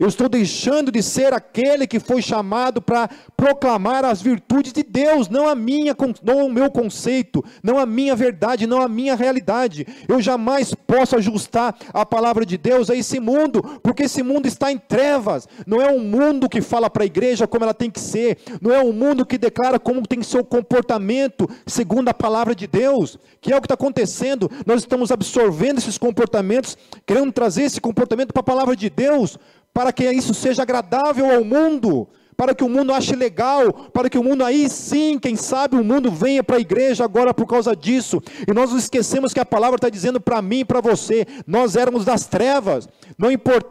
[0.00, 5.28] Eu estou deixando de ser aquele que foi chamado para proclamar as virtudes de Deus,
[5.28, 9.86] não a minha, não o meu conceito, não a minha verdade, não a minha realidade.
[10.08, 14.72] Eu jamais posso ajustar a palavra de Deus a esse mundo, porque esse mundo está
[14.72, 15.46] em trevas.
[15.66, 18.72] Não é um mundo que fala para a igreja como ela tem que ser, não
[18.72, 22.66] é um mundo que declara como tem que ser o comportamento segundo a palavra de
[22.66, 24.50] Deus, que é o que está acontecendo.
[24.64, 29.38] Nós estamos absorvendo esses comportamentos, querendo trazer esse comportamento para a palavra de Deus
[29.72, 34.18] para que isso seja agradável ao mundo, para que o mundo ache legal, para que
[34.18, 37.76] o mundo aí sim, quem sabe o mundo venha para a igreja agora por causa
[37.76, 38.18] disso.
[38.48, 42.04] E nós esquecemos que a palavra está dizendo para mim e para você: nós éramos
[42.04, 42.88] das trevas.
[43.18, 43.28] Não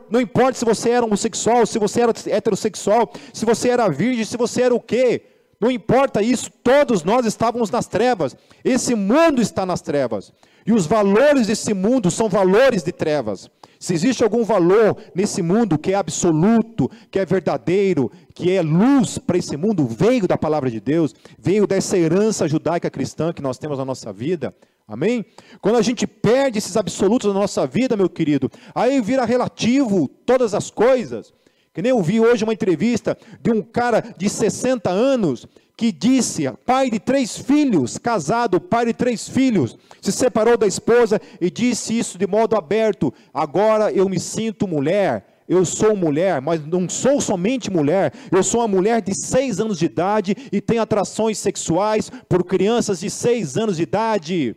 [0.09, 4.37] não importa se você era homossexual, se você era heterossexual, se você era virgem, se
[4.37, 5.23] você era o quê.
[5.59, 8.37] Não importa isso, todos nós estávamos nas trevas.
[8.63, 10.31] Esse mundo está nas trevas.
[10.65, 13.49] E os valores desse mundo são valores de trevas.
[13.79, 19.17] Se existe algum valor nesse mundo que é absoluto, que é verdadeiro, que é luz
[19.17, 23.57] para esse mundo, veio da palavra de Deus, veio dessa herança judaica cristã que nós
[23.57, 24.53] temos na nossa vida.
[24.85, 25.25] Amém?
[25.61, 30.53] Quando a gente perde esses absolutos na nossa vida, meu querido, aí vira relativo todas
[30.53, 31.31] as coisas.
[31.73, 35.47] Que nem eu vi hoje uma entrevista de um cara de 60 anos
[35.79, 41.21] que disse, pai de três filhos, casado, pai de três filhos, se separou da esposa
[41.39, 45.25] e disse isso de modo aberto: agora eu me sinto mulher.
[45.47, 49.79] Eu sou mulher, mas não sou somente mulher, eu sou uma mulher de seis anos
[49.79, 54.55] de idade e tenho atrações sexuais por crianças de seis anos de idade.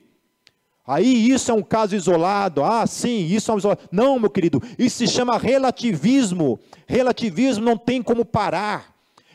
[0.86, 2.62] Aí isso é um caso isolado.
[2.62, 3.80] Ah, sim, isso é um isolado.
[3.90, 6.58] Não, meu querido, isso se chama relativismo.
[6.86, 8.92] Relativismo não tem como parar.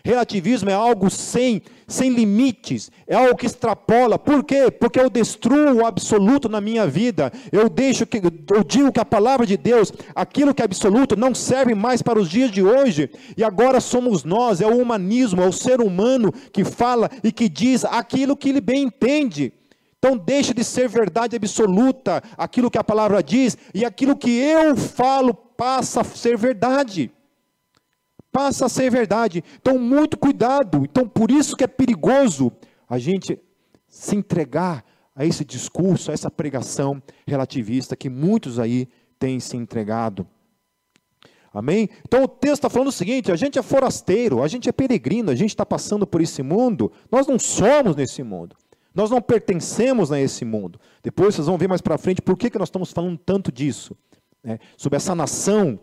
[0.08, 4.20] Relativismo é algo sem, sem limites, é algo que extrapola.
[4.20, 4.70] Por quê?
[4.70, 7.32] Porque eu destruo o absoluto na minha vida.
[7.50, 11.34] Eu deixo que eu digo que a palavra de Deus, aquilo que é absoluto, não
[11.34, 13.10] serve mais para os dias de hoje.
[13.38, 17.48] E agora somos nós, é o humanismo, é o ser humano que fala e que
[17.48, 19.54] diz aquilo que ele bem entende.
[19.98, 24.76] Então deixe de ser verdade absoluta aquilo que a palavra diz e aquilo que eu
[24.76, 27.12] falo passa a ser verdade.
[28.32, 29.44] Passa a ser verdade.
[29.60, 30.84] Então muito cuidado.
[30.84, 32.52] Então por isso que é perigoso
[32.90, 33.40] a gente
[33.88, 34.84] se entregar
[35.16, 38.88] a esse discurso, a essa pregação relativista que muitos aí
[39.18, 40.28] têm se entregado.
[41.52, 41.90] Amém?
[42.06, 45.32] Então o texto está falando o seguinte: a gente é forasteiro, a gente é peregrino,
[45.32, 48.56] a gente está passando por esse mundo, nós não somos nesse mundo.
[48.94, 50.80] Nós não pertencemos a esse mundo.
[51.04, 53.96] Depois vocês vão ver mais para frente por que, que nós estamos falando tanto disso.
[54.44, 54.58] Né?
[54.76, 55.80] Sobre essa nação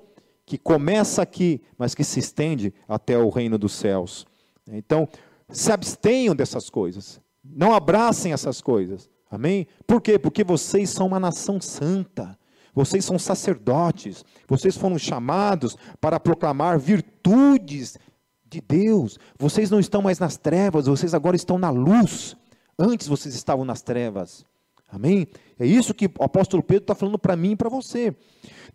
[0.46, 4.26] que começa aqui, mas que se estende até o reino dos céus.
[4.70, 5.08] Então,
[5.48, 7.20] se abstenham dessas coisas.
[7.42, 9.08] Não abracem essas coisas.
[9.30, 9.66] Amém?
[9.86, 10.18] Por quê?
[10.18, 12.38] Porque vocês são uma nação santa.
[12.74, 14.24] Vocês são sacerdotes.
[14.48, 17.96] Vocês foram chamados para proclamar virtudes
[18.44, 19.18] de Deus.
[19.38, 22.36] Vocês não estão mais nas trevas, vocês agora estão na luz.
[22.78, 24.44] Antes vocês estavam nas trevas.
[24.88, 25.26] Amém?
[25.58, 28.14] É isso que o apóstolo Pedro está falando para mim e para você.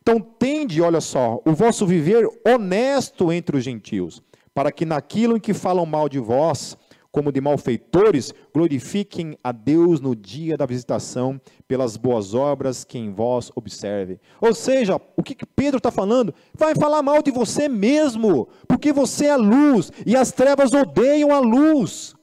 [0.02, 4.22] Então, tende, olha só, o vosso viver honesto entre os gentios,
[4.54, 6.78] para que naquilo em que falam mal de vós,
[7.12, 13.12] como de malfeitores, glorifiquem a Deus no dia da visitação, pelas boas obras que em
[13.12, 14.20] vós observe.
[14.40, 16.34] Ou seja, o que Pedro está falando?
[16.54, 21.34] Vai falar mal de você mesmo, porque você é a luz, e as trevas odeiam
[21.34, 22.14] a luz.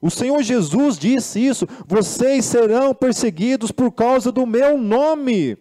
[0.00, 5.56] O Senhor Jesus disse isso: vocês serão perseguidos por causa do meu nome.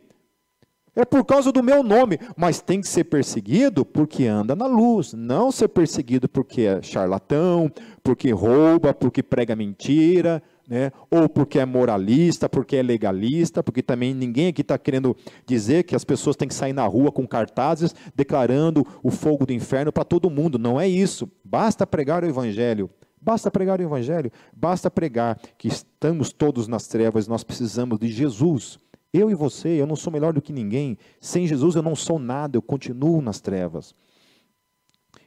[0.94, 5.14] É por causa do meu nome, mas tem que ser perseguido porque anda na luz,
[5.14, 7.72] não ser perseguido porque é charlatão,
[8.04, 10.92] porque rouba, porque prega mentira, né?
[11.10, 15.96] ou porque é moralista, porque é legalista, porque também ninguém aqui está querendo dizer que
[15.96, 20.04] as pessoas têm que sair na rua com cartazes declarando o fogo do inferno para
[20.04, 20.60] todo mundo.
[20.60, 21.32] Não é isso.
[21.42, 22.90] Basta pregar o evangelho.
[23.22, 28.80] Basta pregar o Evangelho, basta pregar que estamos todos nas trevas, nós precisamos de Jesus.
[29.14, 30.98] Eu e você, eu não sou melhor do que ninguém.
[31.20, 33.94] Sem Jesus eu não sou nada, eu continuo nas trevas.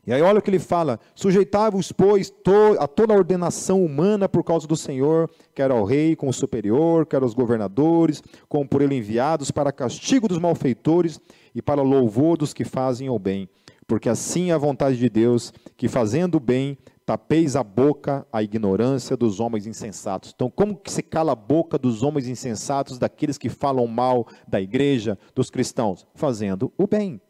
[0.07, 2.33] E aí olha o que ele fala: sujeitai-vos, pois,
[2.79, 7.23] a toda a ordenação humana por causa do Senhor, quer ao rei como superior, quer
[7.23, 11.21] aos governadores, como por ele enviados, para castigo dos malfeitores
[11.55, 13.49] e para louvor dos que fazem o bem.
[13.87, 18.43] Porque assim é a vontade de Deus, que fazendo o bem tapeis a boca a
[18.43, 20.33] ignorância dos homens insensatos.
[20.35, 24.61] Então, como que se cala a boca dos homens insensatos, daqueles que falam mal da
[24.61, 26.07] igreja, dos cristãos?
[26.15, 27.21] Fazendo o bem.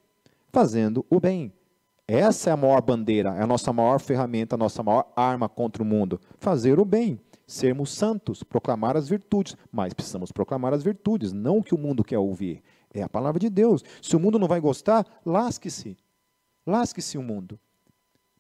[0.53, 1.53] Fazendo o bem.
[2.07, 5.83] Essa é a maior bandeira, é a nossa maior ferramenta, a nossa maior arma contra
[5.83, 6.21] o mundo.
[6.39, 9.57] Fazer o bem, sermos santos, proclamar as virtudes.
[9.73, 12.63] Mas precisamos proclamar as virtudes, não o que o mundo quer ouvir.
[12.93, 13.83] É a palavra de Deus.
[14.03, 15.97] Se o mundo não vai gostar, lasque-se.
[16.67, 17.59] Lasque-se o mundo.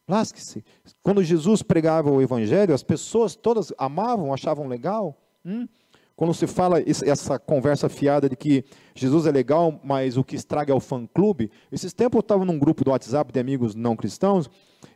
[0.08, 0.64] Lasque-se.
[1.02, 5.16] Quando Jesus pregava o evangelho, as pessoas todas amavam, achavam legal.
[5.44, 5.66] Hum?
[6.16, 10.72] Quando se fala essa conversa fiada de que Jesus é legal, mas o que estraga
[10.72, 14.48] é o fã-clube, esses tempos eu estava num grupo do WhatsApp de amigos não cristãos,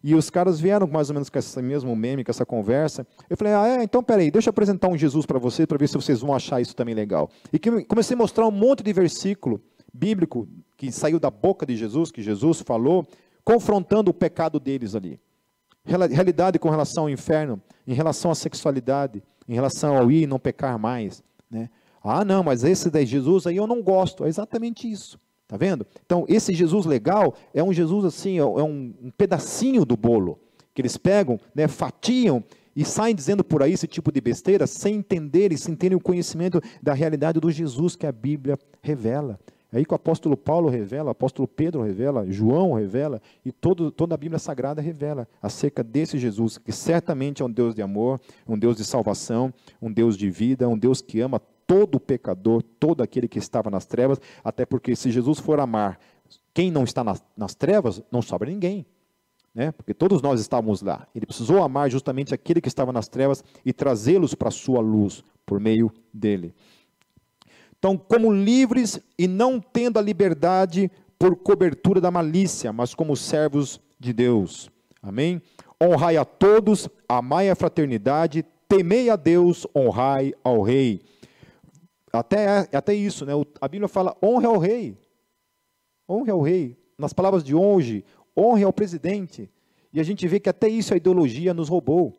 [0.02, 3.04] e os caras vieram mais ou menos com esse mesmo meme, com essa conversa.
[3.28, 5.88] Eu falei, ah, é, então peraí, deixa eu apresentar um Jesus para vocês, para ver
[5.88, 7.28] se vocês vão achar isso também legal.
[7.52, 9.61] E comecei a mostrar um monte de versículo
[9.92, 10.46] bíblico
[10.76, 13.04] que saiu da boca de Jesus, que Jesus falou,
[13.49, 15.18] confrontando o pecado deles ali.
[15.82, 20.38] realidade com relação ao inferno, em relação à sexualidade, em relação ao ir e não
[20.38, 21.22] pecar mais.
[21.51, 21.70] Né?
[22.05, 24.26] Ah, não, mas esse de Jesus aí eu não gosto.
[24.26, 25.18] É exatamente isso.
[25.46, 25.86] Tá vendo?
[26.05, 30.38] Então, esse Jesus legal é um Jesus assim, é um, um pedacinho do bolo
[30.74, 32.44] que eles pegam, né, fatiam
[32.76, 36.01] e saem dizendo por aí esse tipo de besteira sem entender e sem terem o
[36.01, 39.40] conhecimento da realidade do Jesus que a Bíblia revela.
[39.70, 43.90] É aí que o apóstolo Paulo revela, o apóstolo Pedro revela, João revela, e todo,
[43.90, 48.18] toda a Bíblia Sagrada revela acerca desse Jesus, que certamente é um Deus de amor,
[48.46, 53.02] um Deus de salvação, um Deus de vida, um Deus que ama todo pecador, todo
[53.02, 56.00] aquele que estava nas trevas, até porque se Jesus for amar
[56.54, 58.86] quem não está nas, nas trevas, não sobra ninguém.
[59.54, 59.70] Né?
[59.72, 61.06] Porque todos nós estávamos lá.
[61.14, 65.22] Ele precisou amar justamente aquele que estava nas trevas e trazê-los para a sua luz
[65.44, 66.54] por meio dele.
[67.79, 73.81] Então, como livres e não tendo a liberdade por cobertura da malícia, mas como servos
[73.99, 74.70] de Deus.
[75.03, 75.41] Amém?
[75.81, 81.01] Honrai a todos, amai a fraternidade, temei a Deus, honrai ao rei.
[82.12, 83.33] Até, até isso, né?
[83.61, 84.97] a Bíblia fala: honre ao rei.
[86.09, 86.76] Honre ao rei.
[86.97, 88.05] Nas palavras de hoje,
[88.37, 89.51] honre ao presidente.
[89.93, 92.18] E a gente vê que até isso a ideologia nos roubou.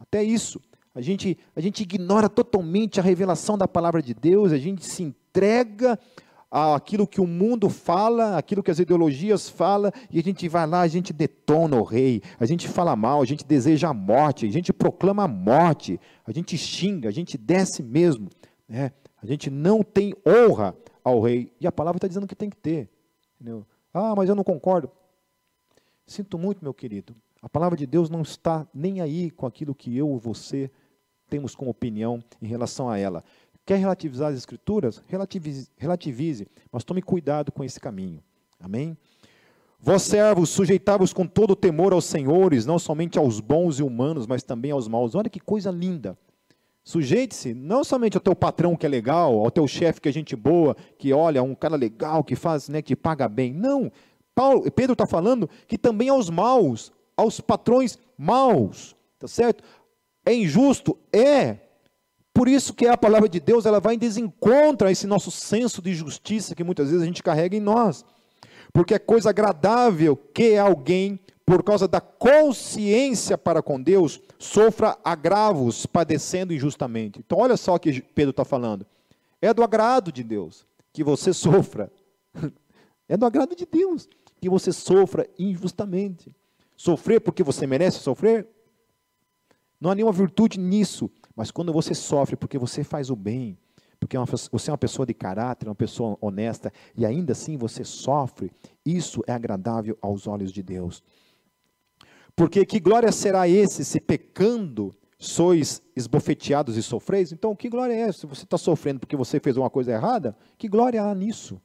[0.00, 0.60] Até isso.
[0.94, 5.02] A gente, a gente ignora totalmente a revelação da palavra de Deus, a gente se
[5.02, 5.98] entrega
[6.50, 10.80] àquilo que o mundo fala, aquilo que as ideologias falam, e a gente vai lá,
[10.80, 14.50] a gente detona o rei, a gente fala mal, a gente deseja a morte, a
[14.50, 18.28] gente proclama a morte, a gente xinga, a gente desce mesmo.
[18.68, 18.90] Né?
[19.22, 20.74] A gente não tem honra
[21.04, 21.52] ao rei.
[21.60, 22.88] E a palavra está dizendo que tem que ter.
[23.40, 23.64] Entendeu?
[23.92, 24.90] Ah, mas eu não concordo.
[26.06, 27.14] Sinto muito, meu querido.
[27.42, 30.70] A palavra de Deus não está nem aí com aquilo que eu ou você
[31.28, 33.24] temos como opinião em relação a ela.
[33.64, 35.02] Quer relativizar as escrituras?
[35.06, 38.22] Relativize, relativize mas tome cuidado com esse caminho.
[38.58, 38.96] Amém?
[39.78, 44.42] Vós servos, sujeitavos com todo temor aos senhores, não somente aos bons e humanos, mas
[44.42, 45.14] também aos maus.
[45.14, 46.18] Olha que coisa linda.
[46.84, 50.36] Sujeite-se não somente ao teu patrão que é legal, ao teu chefe que é gente
[50.36, 53.54] boa, que olha, um cara legal, que faz, né, que paga bem.
[53.54, 53.90] Não.
[54.34, 58.96] Paulo, Pedro está falando que também aos maus, aos patrões maus.
[59.18, 59.62] Tá certo?
[60.24, 60.98] É injusto?
[61.12, 61.58] É.
[62.32, 65.82] Por isso que a palavra de Deus ela vai em desencontro a esse nosso senso
[65.82, 68.04] de justiça que muitas vezes a gente carrega em nós.
[68.72, 75.84] Porque é coisa agradável que alguém por causa da consciência para com Deus, sofra agravos
[75.84, 77.18] padecendo injustamente.
[77.18, 78.86] Então, olha só o que Pedro está falando.
[79.42, 81.90] É do agrado de Deus que você sofra.
[83.08, 84.08] É do agrado de Deus
[84.40, 86.32] que você sofra injustamente.
[86.80, 88.48] Sofrer porque você merece sofrer?
[89.78, 91.10] Não há nenhuma virtude nisso.
[91.36, 93.58] Mas quando você sofre porque você faz o bem,
[93.98, 94.20] porque é
[94.50, 98.50] você é uma pessoa de caráter, uma pessoa honesta, e ainda assim você sofre,
[98.82, 101.02] isso é agradável aos olhos de Deus.
[102.34, 107.30] Porque que glória será esse se pecando sois esbofeteados e sofreis?
[107.30, 108.20] Então, que glória é essa?
[108.20, 111.60] Se você está sofrendo porque você fez uma coisa errada, que glória há nisso?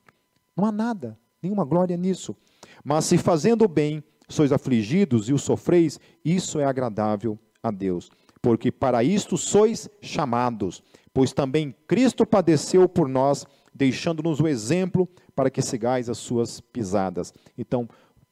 [0.58, 2.36] Não há nada, nenhuma glória nisso.
[2.84, 8.10] Mas se fazendo o bem sois afligidos e o sofreis, isso é agradável a Deus.
[8.42, 15.50] Porque para isto sois chamados, pois também Cristo padeceu por nós, deixando-nos o exemplo para
[15.50, 17.34] que sigais as suas pisadas.
[17.58, 17.90] Então,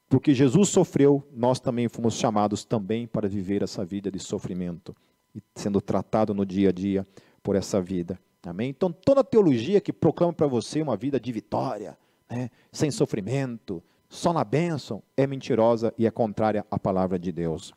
[0.08, 4.96] porque Jesus sofreu, nós também fomos chamados também para viver essa vida de sofrimento
[5.34, 7.08] e sendo tratado no dia a dia
[7.42, 8.20] por essa vida.
[8.46, 8.70] Amém?
[8.70, 11.98] Então, toda teologia que proclama para você uma vida de vitória,
[12.30, 13.82] né, sem sofrimento,
[14.14, 17.74] só na bênção, é mentirosa e é contrária à palavra de Deus.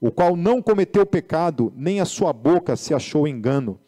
[0.00, 3.80] O qual não cometeu pecado, nem a sua boca se achou engano.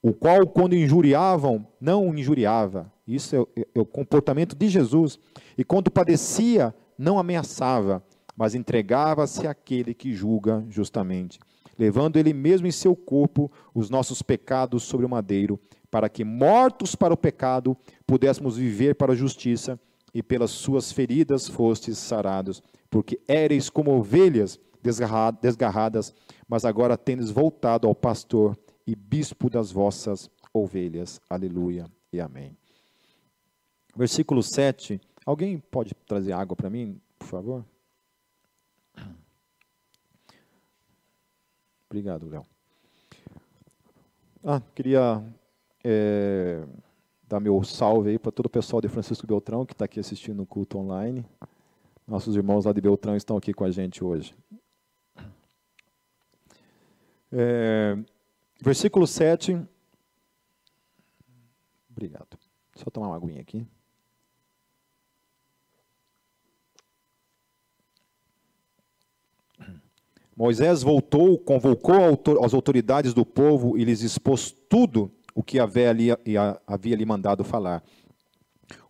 [0.00, 2.92] O qual, quando injuriavam, não injuriava.
[3.06, 5.18] Isso é, é o comportamento de Jesus.
[5.58, 8.00] E quando padecia, não ameaçava,
[8.36, 11.40] mas entregava-se àquele que julga justamente,
[11.76, 15.58] levando ele mesmo em seu corpo os nossos pecados sobre o madeiro,
[15.90, 17.76] para que, mortos para o pecado,
[18.06, 19.80] pudéssemos viver para a justiça,
[20.14, 26.14] e pelas suas feridas fostes sarados, porque éreis como ovelhas desgarradas,
[26.48, 28.56] mas agora tendes voltado ao pastor
[28.86, 31.20] e bispo das vossas ovelhas.
[31.28, 32.56] Aleluia e amém.
[33.96, 37.64] Versículo 7 Alguém pode trazer água para mim, por favor?
[41.88, 42.44] Obrigado, Léo.
[44.44, 45.24] Ah, queria
[45.82, 46.62] é,
[47.28, 50.42] dar meu salve aí para todo o pessoal de Francisco Beltrão que está aqui assistindo
[50.42, 51.24] o culto online.
[52.06, 54.34] Nossos irmãos lá de Beltrão estão aqui com a gente hoje.
[57.32, 57.96] É,
[58.60, 59.58] versículo 7.
[61.90, 62.38] Obrigado.
[62.76, 63.66] Só tomar uma aguinha aqui.
[70.36, 71.94] Moisés voltou, convocou
[72.44, 75.92] as autoridades do povo e lhes expôs tudo o que havia
[76.96, 77.82] lhe mandado falar.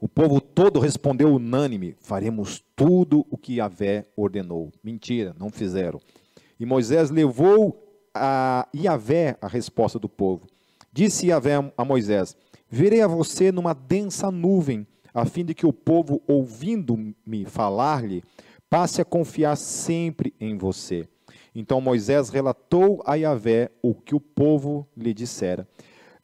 [0.01, 4.71] O povo todo respondeu unânime: faremos tudo o que Yahvé ordenou.
[4.83, 6.01] Mentira, não fizeram.
[6.59, 7.81] E Moisés levou
[8.15, 10.47] a Yahvé a resposta do povo.
[10.93, 12.37] Disse Yahvé a Moisés:
[12.69, 18.23] Verei a você numa densa nuvem, a fim de que o povo, ouvindo-me falar-lhe,
[18.71, 21.09] passe a confiar sempre em você.
[21.55, 25.69] Então Moisés relatou a Yahvé o que o povo lhe dissera.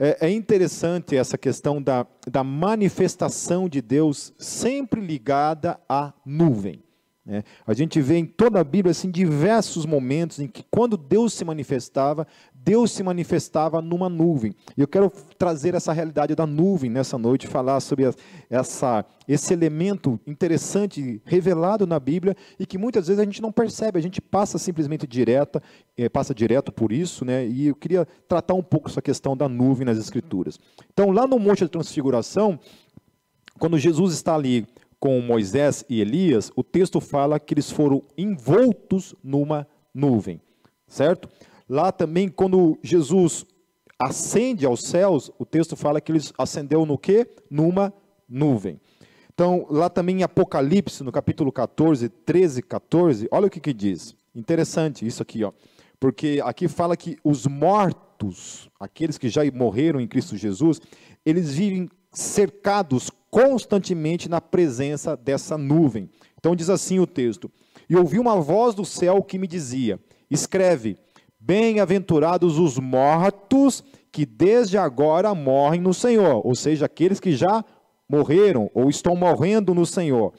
[0.02, 6.82] É, é interessante essa questão da, da manifestação de Deus sempre ligada à nuvem.
[7.22, 7.44] Né?
[7.66, 11.44] A gente vê em toda a Bíblia assim, diversos momentos em que, quando Deus se
[11.44, 12.26] manifestava,
[12.62, 14.54] Deus se manifestava numa nuvem.
[14.76, 18.10] E eu quero trazer essa realidade da nuvem nessa noite, falar sobre
[18.48, 23.98] essa, esse elemento interessante revelado na Bíblia e que muitas vezes a gente não percebe,
[23.98, 25.62] a gente passa simplesmente direta,
[25.96, 27.46] eh, passa direto por isso, né?
[27.46, 30.58] E eu queria tratar um pouco essa questão da nuvem nas Escrituras.
[30.92, 32.58] Então, lá no Monte da Transfiguração,
[33.58, 34.66] quando Jesus está ali
[34.98, 40.40] com Moisés e Elias, o texto fala que eles foram envoltos numa nuvem,
[40.86, 41.28] certo?
[41.70, 43.46] Lá também, quando Jesus
[43.96, 47.24] ascende aos céus, o texto fala que ele ascendeu no quê?
[47.48, 47.94] Numa
[48.28, 48.80] nuvem.
[49.32, 54.16] Então, lá também em Apocalipse, no capítulo 14, 13, 14, olha o que, que diz.
[54.34, 55.52] Interessante isso aqui, ó.
[56.00, 60.80] Porque aqui fala que os mortos, aqueles que já morreram em Cristo Jesus,
[61.24, 66.10] eles vivem cercados constantemente na presença dessa nuvem.
[66.36, 67.48] Então diz assim o texto:
[67.88, 70.98] E ouvi uma voz do céu que me dizia: Escreve,
[71.50, 73.82] Bem-aventurados os mortos
[74.12, 77.64] que desde agora morrem no Senhor, ou seja, aqueles que já
[78.08, 80.32] morreram ou estão morrendo no Senhor.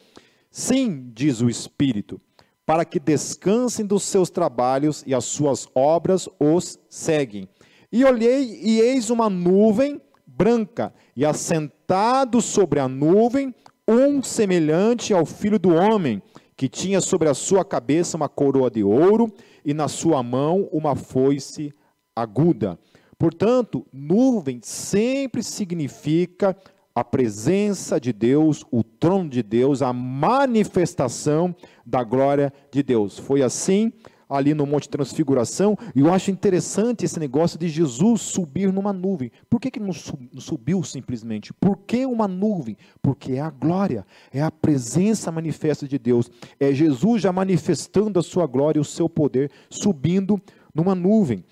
[0.49, 2.22] Sim, diz o Espírito,
[2.66, 7.45] para que descansem dos seus trabalhos e as suas obras os seguem.
[7.91, 13.53] E olhei e eis uma nuvem branca, e assentado sobre a nuvem,
[13.86, 16.22] um semelhante ao filho do homem,
[16.62, 19.34] que tinha sobre a sua cabeça uma coroa de ouro
[19.66, 21.74] e na sua mão uma foice
[22.16, 22.78] aguda.
[23.18, 26.55] Portanto, nuvem sempre significa
[26.93, 33.18] a presença de Deus, o trono de Deus, a manifestação da glória de Deus.
[33.18, 33.91] Foi assim
[34.32, 39.29] ali no Monte Transfiguração, e eu acho interessante esse negócio de Jesus subir numa nuvem.
[39.49, 41.53] Por que, que não subiu simplesmente?
[41.53, 42.77] Por que uma nuvem?
[43.01, 48.23] Porque é a glória, é a presença manifesta de Deus, é Jesus já manifestando a
[48.23, 50.41] sua glória e o seu poder, subindo
[50.73, 51.43] numa nuvem.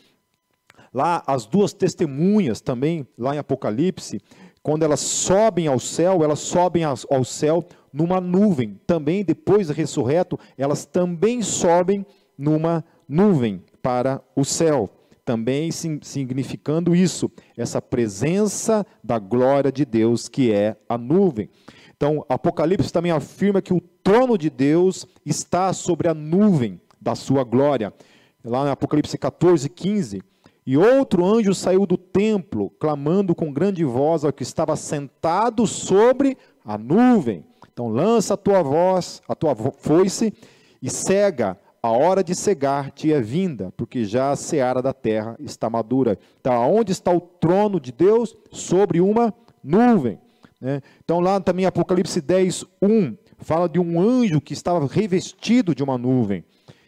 [0.93, 4.21] Lá, as duas testemunhas também, lá em Apocalipse,
[4.63, 8.79] quando elas sobem ao céu, elas sobem ao céu numa nuvem.
[8.85, 12.05] Também, depois de ressurreto, elas também sobem
[12.39, 14.89] numa nuvem para o céu,
[15.25, 21.49] também significando isso, essa presença da glória de Deus que é a nuvem.
[21.95, 27.43] Então, Apocalipse também afirma que o trono de Deus está sobre a nuvem da sua
[27.43, 27.93] glória.
[28.41, 30.23] Lá em Apocalipse 14, 15.
[30.65, 36.37] E outro anjo saiu do templo, clamando com grande voz ao que estava sentado sobre
[36.63, 37.43] a nuvem.
[37.71, 40.33] Então, lança a tua voz, a tua foice,
[40.81, 45.35] e cega a hora de cegar te é vinda, porque já a seara da terra
[45.39, 46.17] está madura.
[46.39, 48.35] Então, onde está o trono de Deus?
[48.51, 50.19] Sobre uma nuvem.
[50.59, 50.81] Né?
[51.03, 55.97] Então, lá também Apocalipse 10, 1, fala de um anjo que estava revestido de uma
[55.97, 56.43] nuvem.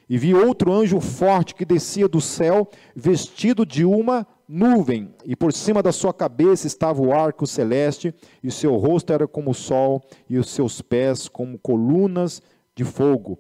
[0.10, 5.54] E vi outro anjo forte que descia do céu, vestido de uma nuvem, e por
[5.54, 8.14] cima da sua cabeça estava o arco celeste,
[8.44, 12.42] e o seu rosto era como o sol, e os seus pés como colunas
[12.76, 13.40] de fogo.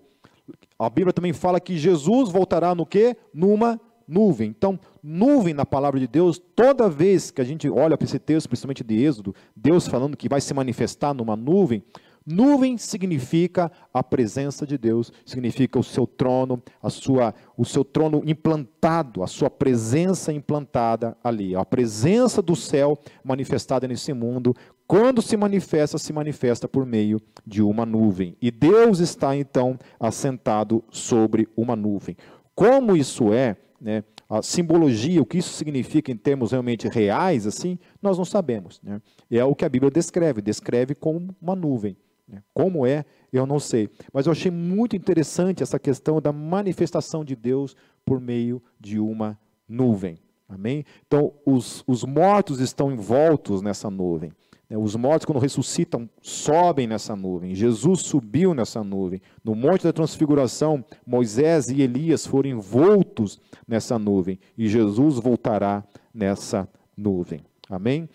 [0.81, 3.15] A Bíblia também fala que Jesus voltará no quê?
[3.31, 4.49] Numa nuvem.
[4.49, 8.49] Então, nuvem na palavra de Deus, toda vez que a gente olha para esse texto,
[8.49, 11.83] principalmente de Êxodo, Deus falando que vai se manifestar numa nuvem,
[12.25, 18.23] nuvem significa a presença de Deus, significa o seu trono, a sua, o seu trono
[18.25, 24.55] implantado, a sua presença implantada ali, a presença do céu manifestada nesse mundo
[24.91, 28.35] quando se manifesta, se manifesta por meio de uma nuvem.
[28.41, 32.17] E Deus está então assentado sobre uma nuvem.
[32.53, 37.79] Como isso é, né, a simbologia, o que isso significa em termos realmente reais, assim,
[38.01, 38.81] nós não sabemos.
[38.83, 39.01] Né?
[39.29, 41.95] É o que a Bíblia descreve, descreve como uma nuvem.
[42.27, 42.43] Né?
[42.53, 43.89] Como é, eu não sei.
[44.11, 49.39] Mas eu achei muito interessante essa questão da manifestação de Deus por meio de uma
[49.69, 50.17] nuvem.
[50.49, 50.83] Amém?
[51.07, 54.33] Então, os, os mortos estão envoltos nessa nuvem.
[54.71, 57.53] Né, os mortos, quando ressuscitam, sobem nessa nuvem.
[57.53, 59.21] Jesus subiu nessa nuvem.
[59.43, 64.39] No Monte da Transfiguração, Moisés e Elias foram envoltos nessa nuvem.
[64.57, 67.41] E Jesus voltará nessa nuvem.
[67.69, 68.07] Amém?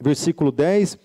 [0.00, 0.98] Versículo 10: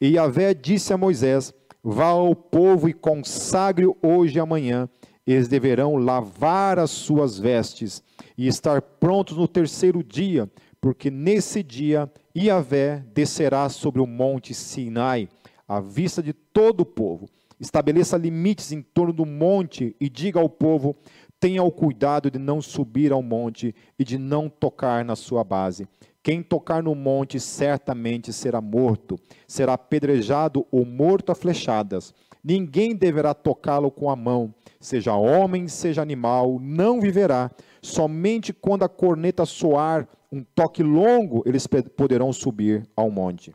[0.00, 1.52] E Yahvé disse a Moisés:
[1.82, 4.88] Vá ao povo e consagre hoje e amanhã.
[5.26, 8.00] Eles deverão lavar as suas vestes
[8.38, 10.48] e estar prontos no terceiro dia,
[10.80, 15.28] porque nesse dia Iavé descerá sobre o monte Sinai,
[15.68, 17.28] à vista de todo o povo.
[17.60, 20.96] Estabeleça limites em torno do monte e diga ao povo:
[21.38, 25.86] tenha o cuidado de não subir ao monte e de não tocar na sua base.
[26.22, 32.14] Quem tocar no monte certamente será morto, será apedrejado ou morto a flechadas.
[32.42, 37.50] Ninguém deverá tocá-lo com a mão, seja homem, seja animal, não viverá.
[37.82, 43.54] Somente quando a corneta soar um toque longo, eles poderão subir ao monte.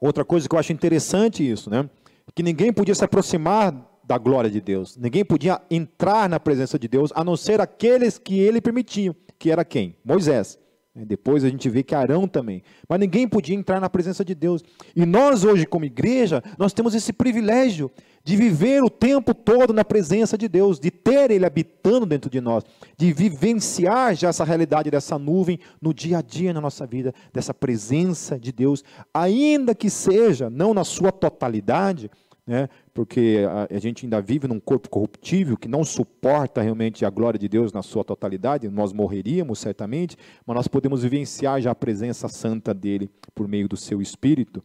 [0.00, 1.90] Outra coisa que eu acho interessante isso, né?
[2.34, 3.74] Que ninguém podia se aproximar
[4.04, 4.96] da glória de Deus.
[4.96, 9.50] Ninguém podia entrar na presença de Deus, a não ser aqueles que ele permitia, que
[9.50, 9.96] era quem?
[10.04, 10.58] Moisés.
[10.94, 12.62] É, depois a gente vê que Arão também.
[12.86, 14.62] Mas ninguém podia entrar na presença de Deus.
[14.94, 17.90] E nós hoje, como igreja, nós temos esse privilégio
[18.22, 22.40] de viver o tempo todo na presença de Deus, de ter Ele habitando dentro de
[22.40, 22.62] nós,
[22.96, 27.54] de vivenciar já essa realidade dessa nuvem no dia a dia na nossa vida, dessa
[27.54, 32.10] presença de Deus, ainda que seja, não na sua totalidade,
[32.46, 32.68] né?
[32.92, 37.38] porque a, a, gente ainda vive num corpo corruptível que não suporta realmente a glória
[37.38, 42.28] de Deus na sua totalidade, nós morreríamos certamente, mas nós podemos vivenciar já a presença
[42.28, 44.62] santa dele por meio do seu Espírito.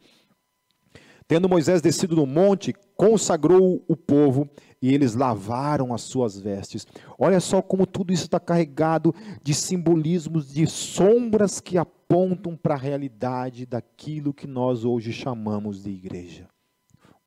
[1.28, 4.50] Tendo Moisés descido do monte, consagrou o povo
[4.82, 6.88] e eles lavaram as suas vestes.
[7.20, 9.14] Olha só como tudo isso está carregado
[9.44, 15.90] de simbolismos, de sombras que apontam para a realidade daquilo que nós hoje chamamos de
[15.90, 16.48] igreja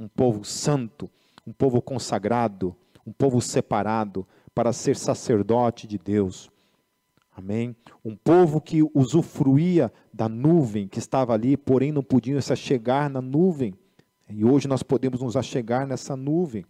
[0.00, 1.10] um povo santo,
[1.46, 2.74] um povo consagrado,
[3.06, 6.50] um povo separado para ser sacerdote de Deus.
[7.36, 7.76] Amém?
[8.02, 13.20] Um povo que usufruía da nuvem que estava ali, porém não podiam se achegar na
[13.20, 13.74] nuvem.
[14.28, 16.64] E hoje nós podemos nos achegar nessa nuvem.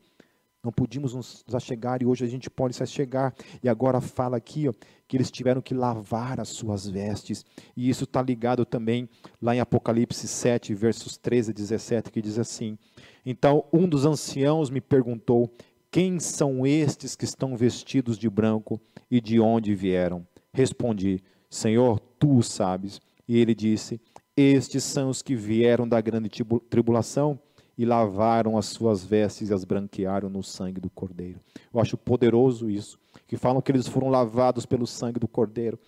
[0.62, 3.34] Não podíamos nos achegar e hoje a gente pode se achegar.
[3.62, 4.74] E agora fala aqui ó,
[5.08, 7.44] que eles tiveram que lavar as suas vestes.
[7.74, 9.08] E isso está ligado também
[9.40, 12.78] lá em Apocalipse 7, versos 13 a 17, que diz assim:
[13.24, 15.50] Então um dos anciãos me perguntou:
[15.90, 20.26] Quem são estes que estão vestidos de branco e de onde vieram?
[20.52, 23.00] Respondi: Senhor, tu o sabes.
[23.26, 24.00] E ele disse:
[24.36, 26.30] Estes são os que vieram da grande
[26.68, 27.38] tribulação
[27.80, 31.40] e lavaram as suas vestes e as branquearam no sangue do Cordeiro.
[31.72, 35.78] Eu acho poderoso isso, que falam que eles foram lavados pelo sangue do Cordeiro.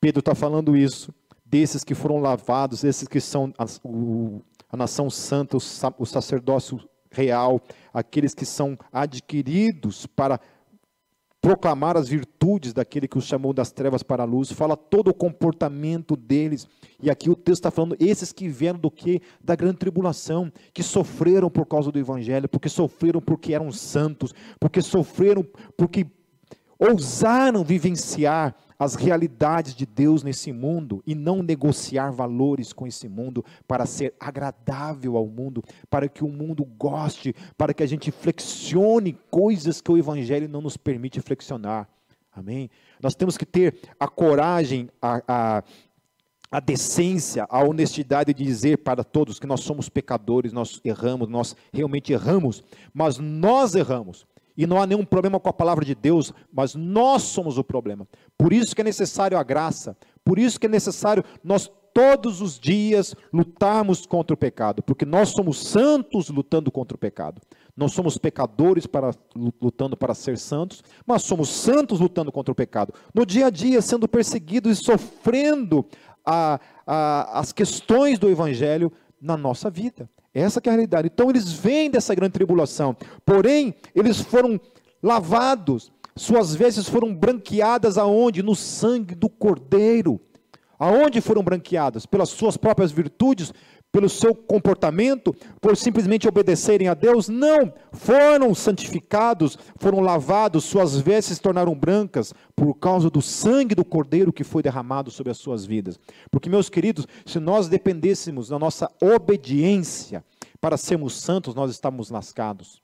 [0.00, 1.12] Pedro está falando isso,
[1.44, 4.40] desses que foram lavados, esses que são a, o,
[4.70, 7.60] a nação santa, o, sacerdócio real,
[7.92, 10.40] aqueles que são adquiridos para
[11.40, 15.14] proclamar as virtudes daquele que os chamou das trevas para a luz, fala todo o
[15.14, 16.68] comportamento deles.
[17.02, 19.22] E aqui o texto está falando, esses que vieram do que?
[19.42, 24.82] Da grande tribulação, que sofreram por causa do evangelho, porque sofreram porque eram santos, porque
[24.82, 25.44] sofreram
[25.76, 26.06] porque
[26.78, 33.44] ousaram vivenciar as realidades de Deus nesse mundo e não negociar valores com esse mundo
[33.68, 39.18] para ser agradável ao mundo, para que o mundo goste, para que a gente flexione
[39.30, 41.86] coisas que o Evangelho não nos permite flexionar.
[42.32, 42.70] Amém?
[43.02, 45.64] Nós temos que ter a coragem, a, a,
[46.50, 51.54] a decência, a honestidade de dizer para todos que nós somos pecadores, nós erramos, nós
[51.70, 52.64] realmente erramos,
[52.94, 54.26] mas nós erramos.
[54.56, 58.06] E não há nenhum problema com a palavra de Deus, mas nós somos o problema.
[58.36, 62.58] Por isso que é necessário a graça, por isso que é necessário nós todos os
[62.58, 67.40] dias lutarmos contra o pecado, porque nós somos santos lutando contra o pecado.
[67.76, 69.12] Não somos pecadores para,
[69.60, 72.92] lutando para ser santos, mas somos santos lutando contra o pecado.
[73.14, 75.84] No dia a dia, sendo perseguidos e sofrendo
[76.24, 80.08] a, a, as questões do Evangelho na nossa vida.
[80.32, 81.10] Essa é a realidade.
[81.12, 84.60] Então eles vêm dessa grande tribulação, porém eles foram
[85.02, 88.42] lavados, suas vestes foram branqueadas aonde?
[88.42, 90.20] No sangue do Cordeiro.
[90.78, 92.06] Aonde foram branqueadas?
[92.06, 93.52] Pelas suas próprias virtudes,
[93.92, 97.28] pelo seu comportamento, por simplesmente obedecerem a Deus?
[97.28, 103.84] Não, foram santificados, foram lavados, suas vestes se tornaram brancas por causa do sangue do
[103.84, 105.98] Cordeiro que foi derramado sobre as suas vidas.
[106.30, 110.24] Porque, meus queridos, se nós dependêssemos da nossa obediência
[110.60, 112.82] para sermos santos, nós estávamos lascados.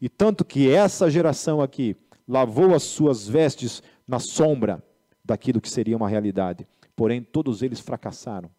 [0.00, 4.82] E tanto que essa geração aqui lavou as suas vestes na sombra
[5.24, 6.66] daquilo que seria uma realidade
[7.00, 8.50] porém todos eles fracassaram.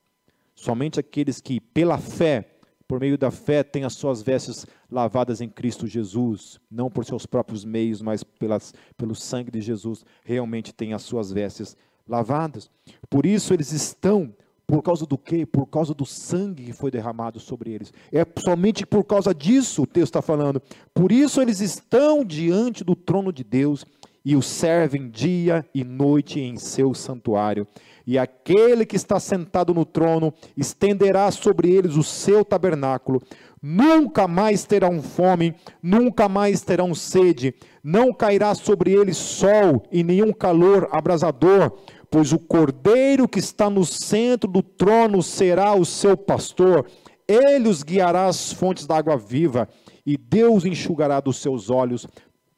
[0.55, 2.47] Somente aqueles que, pela fé,
[2.87, 7.25] por meio da fé, têm as suas vestes lavadas em Cristo Jesus, não por seus
[7.25, 11.77] próprios meios, mas pelas, pelo sangue de Jesus, realmente têm as suas vestes
[12.07, 12.69] lavadas.
[13.09, 14.33] Por isso eles estão
[14.71, 15.45] por causa do quê?
[15.45, 17.93] Por causa do sangue que foi derramado sobre eles.
[18.09, 20.61] É somente por causa disso o texto está falando.
[20.93, 23.85] Por isso eles estão diante do trono de Deus
[24.23, 27.67] e o servem dia e noite em seu santuário.
[28.05, 33.21] E aquele que está sentado no trono estenderá sobre eles o seu tabernáculo.
[33.61, 37.53] Nunca mais terão fome, nunca mais terão sede,
[37.83, 41.71] não cairá sobre eles sol e nenhum calor abrasador
[42.11, 46.85] pois o cordeiro que está no centro do trono será o seu pastor,
[47.25, 49.69] ele os guiará às fontes da água viva,
[50.05, 52.05] e Deus enxugará dos seus olhos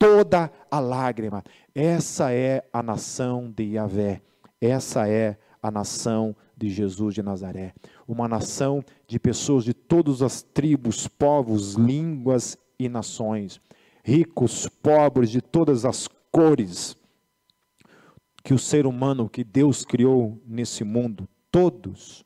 [0.03, 1.41] toda a lágrima.
[1.73, 4.21] Essa é a nação de Yahvé,
[4.59, 7.73] essa é a nação de Jesus de Nazaré,
[8.05, 13.61] uma nação de pessoas de todas as tribos, povos, línguas e nações,
[14.03, 16.97] ricos, pobres, de todas as cores
[18.43, 22.25] que o ser humano que Deus criou nesse mundo, todos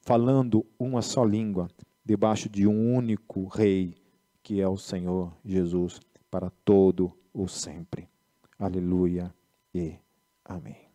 [0.00, 1.68] falando uma só língua,
[2.04, 3.96] debaixo de um único rei,
[4.44, 6.00] que é o Senhor Jesus,
[6.34, 8.08] para todo o sempre.
[8.58, 9.32] Aleluia
[9.72, 9.94] e
[10.44, 10.90] amém.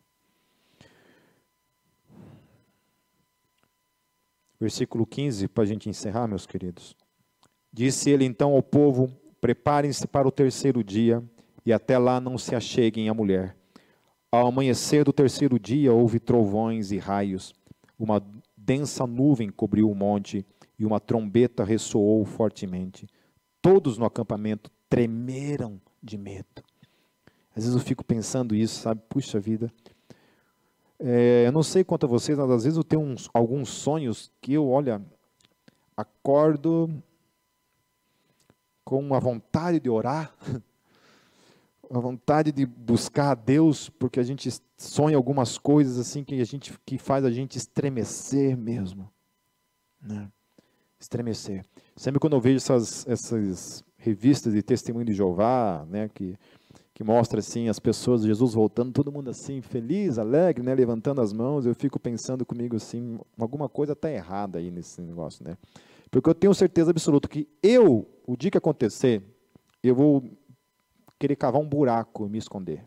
[4.60, 6.94] Versículo 15, para a gente encerrar, meus queridos.
[7.72, 9.10] Disse ele então ao povo:
[9.40, 11.24] Preparem-se para o terceiro dia,
[11.64, 13.56] e até lá não se acheguem à mulher
[14.32, 17.52] ao amanhecer do terceiro dia houve trovões e raios.
[17.98, 18.22] Uma
[18.56, 20.46] densa nuvem cobriu o monte
[20.78, 23.08] e uma trombeta ressoou fortemente.
[23.60, 26.62] Todos no acampamento tremeram de medo.
[27.56, 29.00] Às vezes eu fico pensando isso, sabe?
[29.08, 29.72] Puxa vida.
[30.98, 34.30] É, eu não sei quanto a vocês, mas às vezes eu tenho uns, alguns sonhos
[34.40, 35.02] que eu, olha,
[35.96, 37.02] acordo
[38.84, 40.34] com uma vontade de orar,
[41.90, 46.44] a vontade de buscar a Deus, porque a gente sonha algumas coisas assim que a
[46.44, 49.10] gente que faz a gente estremecer mesmo,
[50.00, 50.30] né?
[50.98, 51.64] Estremecer.
[51.96, 56.36] Sempre quando eu vejo essas essas revistas de testemunho de Jeová, né, que
[57.00, 61.32] que mostra assim as pessoas Jesus voltando, todo mundo assim feliz, alegre, né, levantando as
[61.32, 65.56] mãos, eu fico pensando comigo assim, alguma coisa está errada aí nesse negócio, né?
[66.10, 69.22] Porque eu tenho certeza absoluta que eu, o dia que acontecer,
[69.82, 70.22] eu vou
[71.18, 72.84] querer cavar um buraco e me esconder.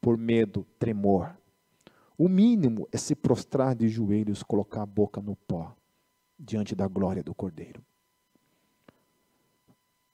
[0.00, 1.36] Por medo, tremor.
[2.16, 5.74] O mínimo é se prostrar de joelhos, colocar a boca no pó,
[6.38, 7.82] diante da glória do Cordeiro.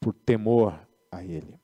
[0.01, 0.80] Por temor
[1.12, 1.55] a Ele.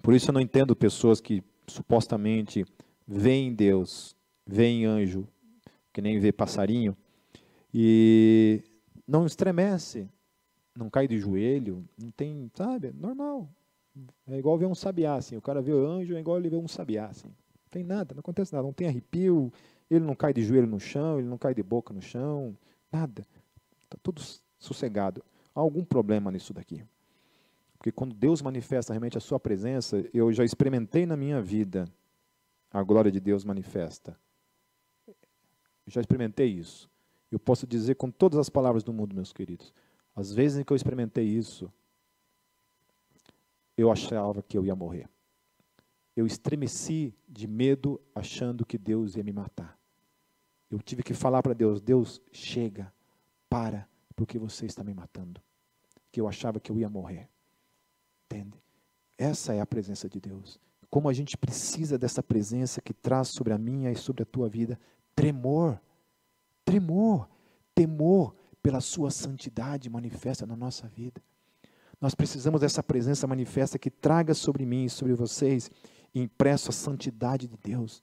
[0.00, 2.64] Por isso eu não entendo pessoas que supostamente
[3.06, 4.16] veem Deus,
[4.46, 5.26] veem anjo,
[5.92, 6.96] que nem vê passarinho,
[7.72, 8.62] e
[9.06, 10.08] não estremece,
[10.76, 13.48] não cai de joelho, não tem, sabe, normal.
[14.26, 15.36] É igual ver um sabiá, assim.
[15.36, 17.28] O cara vê o anjo, é igual ele ver um sabiá, assim.
[17.28, 18.64] Não tem nada, não acontece nada.
[18.64, 19.52] Não tem arrepio,
[19.90, 22.56] ele não cai de joelho no chão, ele não cai de boca no chão,
[22.92, 23.26] nada.
[23.84, 24.20] Está tudo
[24.58, 25.24] sossegado.
[25.54, 26.84] Há algum problema nisso daqui.
[27.86, 31.88] Porque quando Deus manifesta realmente a sua presença, eu já experimentei na minha vida
[32.68, 34.18] a glória de Deus manifesta.
[35.86, 36.90] Já experimentei isso.
[37.30, 39.72] Eu posso dizer com todas as palavras do mundo, meus queridos.
[40.16, 41.72] Às vezes em que eu experimentei isso,
[43.76, 45.08] eu achava que eu ia morrer.
[46.16, 49.78] Eu estremeci de medo, achando que Deus ia me matar.
[50.68, 52.92] Eu tive que falar para Deus: Deus, chega,
[53.48, 55.40] para, porque você está me matando.
[56.10, 57.30] Que eu achava que eu ia morrer.
[58.26, 58.60] Entende?
[59.16, 60.60] Essa é a presença de Deus.
[60.90, 64.48] Como a gente precisa dessa presença que traz sobre a minha e sobre a tua
[64.48, 64.78] vida
[65.14, 65.80] tremor,
[66.64, 67.28] tremor,
[67.74, 71.22] temor pela sua santidade manifesta na nossa vida.
[72.00, 75.70] Nós precisamos dessa presença manifesta que traga sobre mim e sobre vocês
[76.14, 78.02] impresso a santidade de Deus.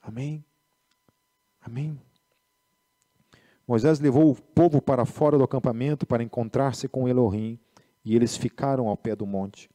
[0.00, 0.44] Amém?
[1.60, 2.00] Amém?
[3.66, 7.58] Moisés levou o povo para fora do acampamento para encontrar-se com Elohim,
[8.08, 9.68] e eles ficaram ao pé do monte.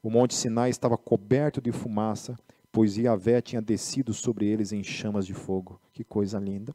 [0.00, 2.38] O monte Sinai estava coberto de fumaça,
[2.70, 5.80] pois Yahvé tinha descido sobre eles em chamas de fogo.
[5.92, 6.72] Que coisa linda!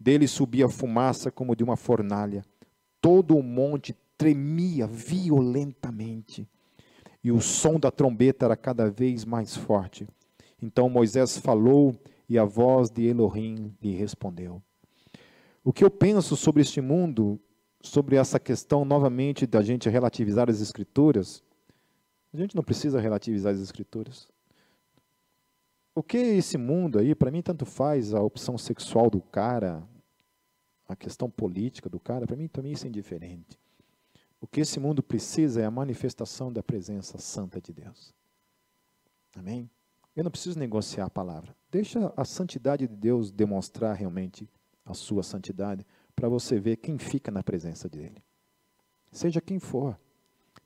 [0.00, 2.44] Dele subia fumaça como de uma fornalha.
[3.00, 6.48] Todo o monte tremia violentamente
[7.22, 10.08] e o som da trombeta era cada vez mais forte.
[10.60, 11.94] Então Moisés falou
[12.28, 14.60] e a voz de Elohim lhe respondeu.
[15.62, 17.38] O que eu penso sobre este mundo,
[17.86, 21.42] sobre essa questão novamente da gente relativizar as escrituras,
[22.32, 24.28] a gente não precisa relativizar as escrituras.
[25.94, 29.82] o que esse mundo aí, para mim, tanto faz a opção sexual do cara,
[30.86, 33.58] a questão política do cara, para mim também isso é indiferente.
[34.40, 38.14] O que esse mundo precisa é a manifestação da presença santa de Deus.
[39.34, 39.70] Amém?
[40.14, 41.56] Eu não preciso negociar a palavra.
[41.70, 44.48] Deixa a santidade de Deus demonstrar realmente
[44.84, 48.22] a sua santidade para você ver quem fica na presença dele.
[49.12, 49.96] Seja quem for.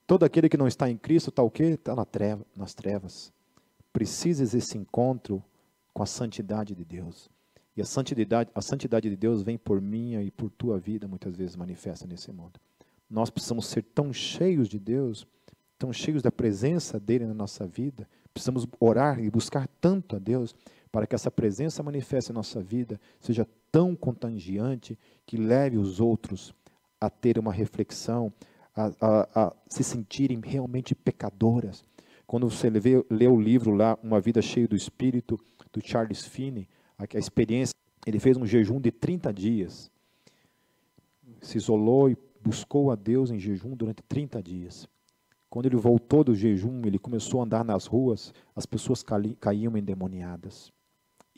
[0.06, 1.64] Todo aquele que não está em Cristo está o quê?
[1.64, 3.32] Está na treva, nas trevas.
[3.92, 5.42] Precisa esse encontro
[5.92, 7.28] com a santidade de Deus.
[7.76, 11.36] E a santidade, a santidade de Deus vem por minha e por tua vida, muitas
[11.36, 12.60] vezes manifesta nesse mundo.
[13.08, 15.26] Nós precisamos ser tão cheios de Deus,
[15.78, 20.54] tão cheios da presença dele na nossa vida, precisamos orar e buscar tanto a Deus
[20.92, 26.54] para que essa presença manifeste em nossa vida, seja tão contagiante que leve os outros
[27.00, 28.32] a ter uma reflexão,
[28.74, 31.82] a, a, a se sentirem realmente pecadoras.
[32.26, 35.38] Quando você lê, lê, o livro lá, Uma Vida Cheia do Espírito,
[35.72, 36.68] do Charles Finney,
[36.98, 37.74] a, a experiência,
[38.06, 39.90] ele fez um jejum de 30 dias.
[41.40, 44.88] Se isolou e buscou a Deus em jejum durante 30 dias.
[45.48, 49.04] Quando ele voltou do jejum, ele começou a andar nas ruas, as pessoas
[49.40, 50.72] caíam endemoniadas.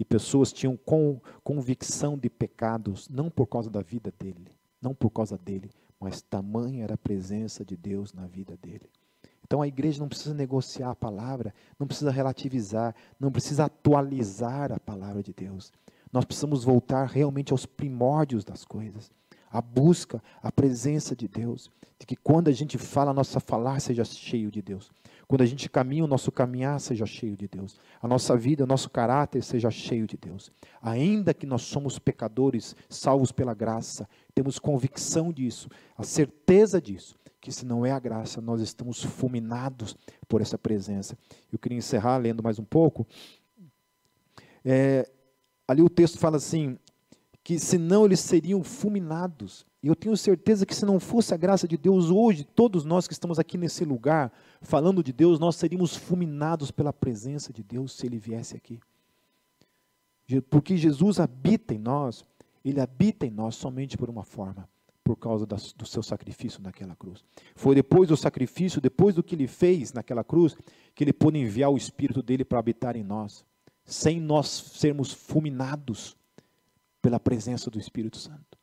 [0.03, 0.77] E pessoas tinham
[1.45, 4.51] convicção de pecados, não por causa da vida dele,
[4.81, 8.91] não por causa dele, mas tamanha era a presença de Deus na vida dele.
[9.45, 14.81] Então a igreja não precisa negociar a palavra, não precisa relativizar, não precisa atualizar a
[14.81, 15.71] palavra de Deus.
[16.13, 19.09] Nós precisamos voltar realmente aos primórdios das coisas,
[19.53, 24.05] a busca, a presença de Deus, de que quando a gente fala, nossa falar seja
[24.05, 24.91] cheio de Deus.
[25.33, 27.81] Quando a gente caminha, o nosso caminhar seja cheio de Deus.
[28.03, 30.53] A nossa vida, o nosso caráter seja cheio de Deus.
[30.83, 37.51] Ainda que nós somos pecadores, salvos pela graça, temos convicção disso, a certeza disso, que
[37.51, 39.97] se não é a graça, nós estamos fulminados
[40.29, 41.17] por essa presença.
[41.51, 43.07] Eu queria encerrar lendo mais um pouco.
[44.63, 45.11] É,
[45.67, 46.79] ali o texto fala assim:
[47.45, 49.67] que senão eles seriam fulminados.
[49.83, 53.09] E eu tenho certeza que se não fosse a graça de Deus hoje, todos nós
[53.09, 57.93] que estamos aqui nesse lugar, falando de Deus, nós seríamos fulminados pela presença de Deus
[57.93, 58.79] se Ele viesse aqui.
[60.49, 62.25] Porque Jesus habita em nós,
[62.65, 64.69] Ele habita em nós somente por uma forma,
[65.03, 67.25] por causa do seu sacrifício naquela cruz.
[67.57, 70.57] Foi depois do sacrifício, depois do que Ele fez naquela cruz,
[70.95, 73.45] que Ele pôde enviar o Espírito dele para habitar em nós,
[73.85, 76.17] sem nós sermos fulminados
[77.03, 78.57] pela presença do Espírito Santo.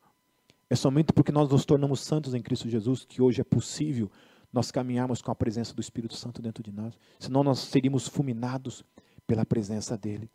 [0.68, 4.10] É somente porque nós nos tornamos santos em Cristo Jesus que hoje é possível
[4.52, 6.98] nós caminharmos com a presença do Espírito Santo dentro de nós.
[7.18, 8.84] Senão nós seríamos fulminados
[9.26, 10.30] pela presença dele.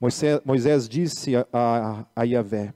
[0.00, 2.74] Moisés, Moisés disse a, a, a Yahvé: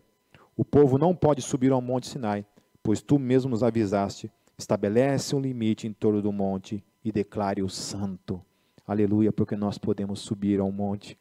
[0.56, 2.46] O povo não pode subir ao monte Sinai,
[2.82, 4.30] pois tu mesmo nos avisaste.
[4.56, 8.42] Estabelece um limite em torno do monte e declare o santo.
[8.86, 11.16] Aleluia, porque nós podemos subir ao monte.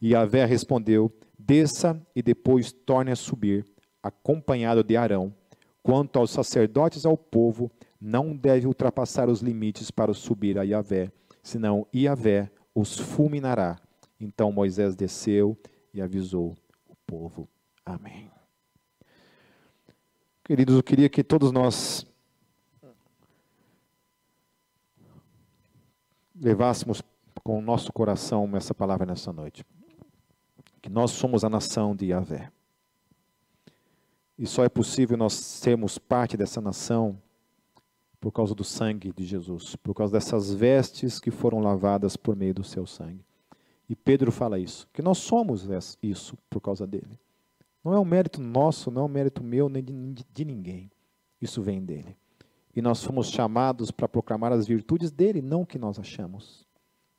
[0.00, 3.64] E Yahvé respondeu: Desça e depois torne a subir
[4.02, 5.34] acompanhado de Arão.
[5.82, 7.70] Quanto aos sacerdotes ao povo,
[8.00, 11.10] não deve ultrapassar os limites para subir a Yahvé,
[11.42, 13.76] senão Yahvé os fulminará.
[14.18, 15.56] Então Moisés desceu
[15.92, 16.54] e avisou
[16.88, 17.48] o povo.
[17.84, 18.30] Amém.
[20.44, 22.06] Queridos, eu queria que todos nós
[26.34, 27.02] levássemos
[27.42, 29.64] com o nosso coração essa palavra nessa noite.
[30.80, 32.50] Que nós somos a nação de Yahvé.
[34.38, 37.20] E só é possível nós sermos parte dessa nação
[38.20, 42.54] por causa do sangue de Jesus, por causa dessas vestes que foram lavadas por meio
[42.54, 43.24] do seu sangue.
[43.88, 45.66] E Pedro fala isso, que nós somos
[46.02, 47.18] isso por causa dele.
[47.82, 50.90] Não é um mérito nosso, não é um mérito meu nem de, de ninguém.
[51.40, 52.16] Isso vem dele.
[52.74, 56.66] E nós fomos chamados para proclamar as virtudes dele, não o que nós achamos,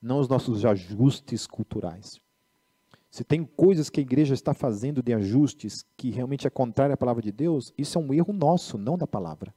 [0.01, 2.21] não os nossos ajustes culturais.
[3.11, 6.97] Se tem coisas que a igreja está fazendo de ajustes que realmente é contrária à
[6.97, 9.53] palavra de Deus, isso é um erro nosso, não da palavra.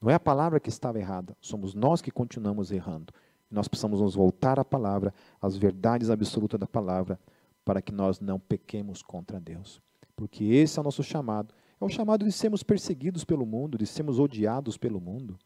[0.00, 3.12] Não é a palavra que estava errada, somos nós que continuamos errando.
[3.50, 5.12] Nós precisamos nos voltar à palavra,
[5.42, 7.18] às verdades absolutas da palavra,
[7.64, 9.82] para que nós não pequemos contra Deus.
[10.14, 11.52] Porque esse é o nosso chamado.
[11.80, 15.36] É o chamado de sermos perseguidos pelo mundo, de sermos odiados pelo mundo.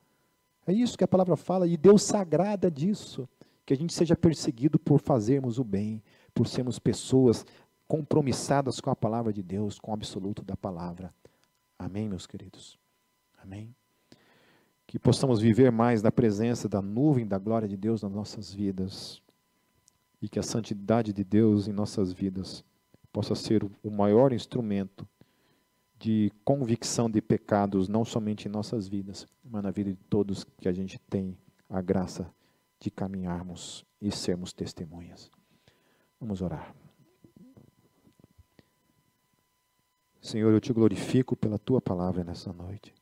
[0.67, 3.27] É isso que a palavra fala, e Deus sagrada disso,
[3.65, 6.03] que a gente seja perseguido por fazermos o bem,
[6.35, 7.47] por sermos pessoas
[7.87, 11.15] compromissadas com a palavra de Deus, com o absoluto da palavra.
[11.79, 12.79] Amém, meus queridos?
[13.39, 13.75] Amém?
[14.87, 19.23] Que possamos viver mais na presença da nuvem da glória de Deus nas nossas vidas.
[20.21, 22.65] E que a santidade de Deus em nossas vidas
[23.13, 25.07] possa ser o maior instrumento
[25.99, 30.69] de convicção de pecados, não somente em nossas vidas, mas na vida de todos que
[30.69, 31.37] a gente tem
[31.69, 32.31] a graça
[32.81, 35.31] de caminharmos e sermos testemunhas.
[36.21, 36.75] Vamos orar.
[40.21, 42.95] Senhor, eu te glorifico pela tua palavra nessa noite.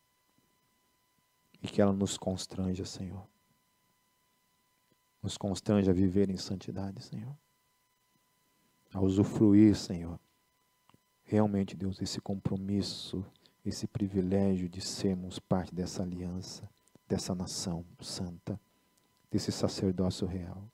[1.62, 3.24] E que ela nos constranja, Senhor.
[5.22, 7.36] Nos constranja a viver em santidade, Senhor.
[8.92, 10.18] A usufruir, Senhor.
[11.22, 13.24] Realmente, Deus, esse compromisso,
[13.64, 16.68] esse privilégio de sermos parte dessa aliança,
[17.06, 18.60] dessa nação santa,
[19.30, 20.68] desse sacerdócio real,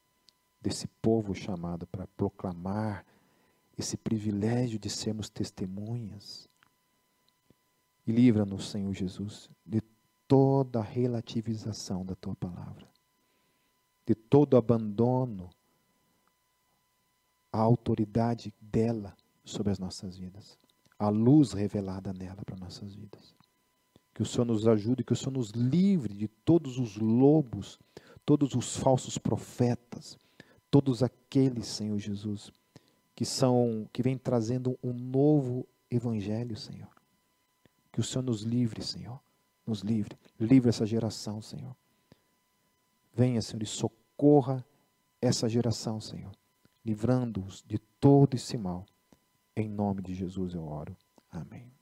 [0.61, 3.05] desse povo chamado para proclamar
[3.77, 6.49] esse privilégio de sermos testemunhas.
[8.07, 9.81] E livra-nos, Senhor Jesus, de
[10.27, 12.89] toda a relativização da tua palavra,
[14.05, 15.49] de todo abandono
[17.53, 20.59] à autoridade dela sobre as nossas vidas,
[20.99, 23.35] a luz revelada nela para nossas vidas.
[24.13, 27.79] Que o Senhor nos ajude, que o Senhor nos livre de todos os lobos,
[28.27, 30.19] todos os falsos profetas,
[30.71, 32.51] todos aqueles, Senhor Jesus,
[33.14, 36.89] que são que vem trazendo um novo evangelho, Senhor.
[37.93, 39.21] Que o Senhor nos livre, Senhor.
[39.66, 40.16] Nos livre.
[40.39, 41.77] Livre essa geração, Senhor.
[43.12, 44.64] Venha, Senhor, e socorra
[45.21, 46.33] essa geração, Senhor,
[46.85, 48.87] livrando-os de todo esse mal.
[49.57, 50.97] Em nome de Jesus eu oro.
[51.31, 51.78] Amém.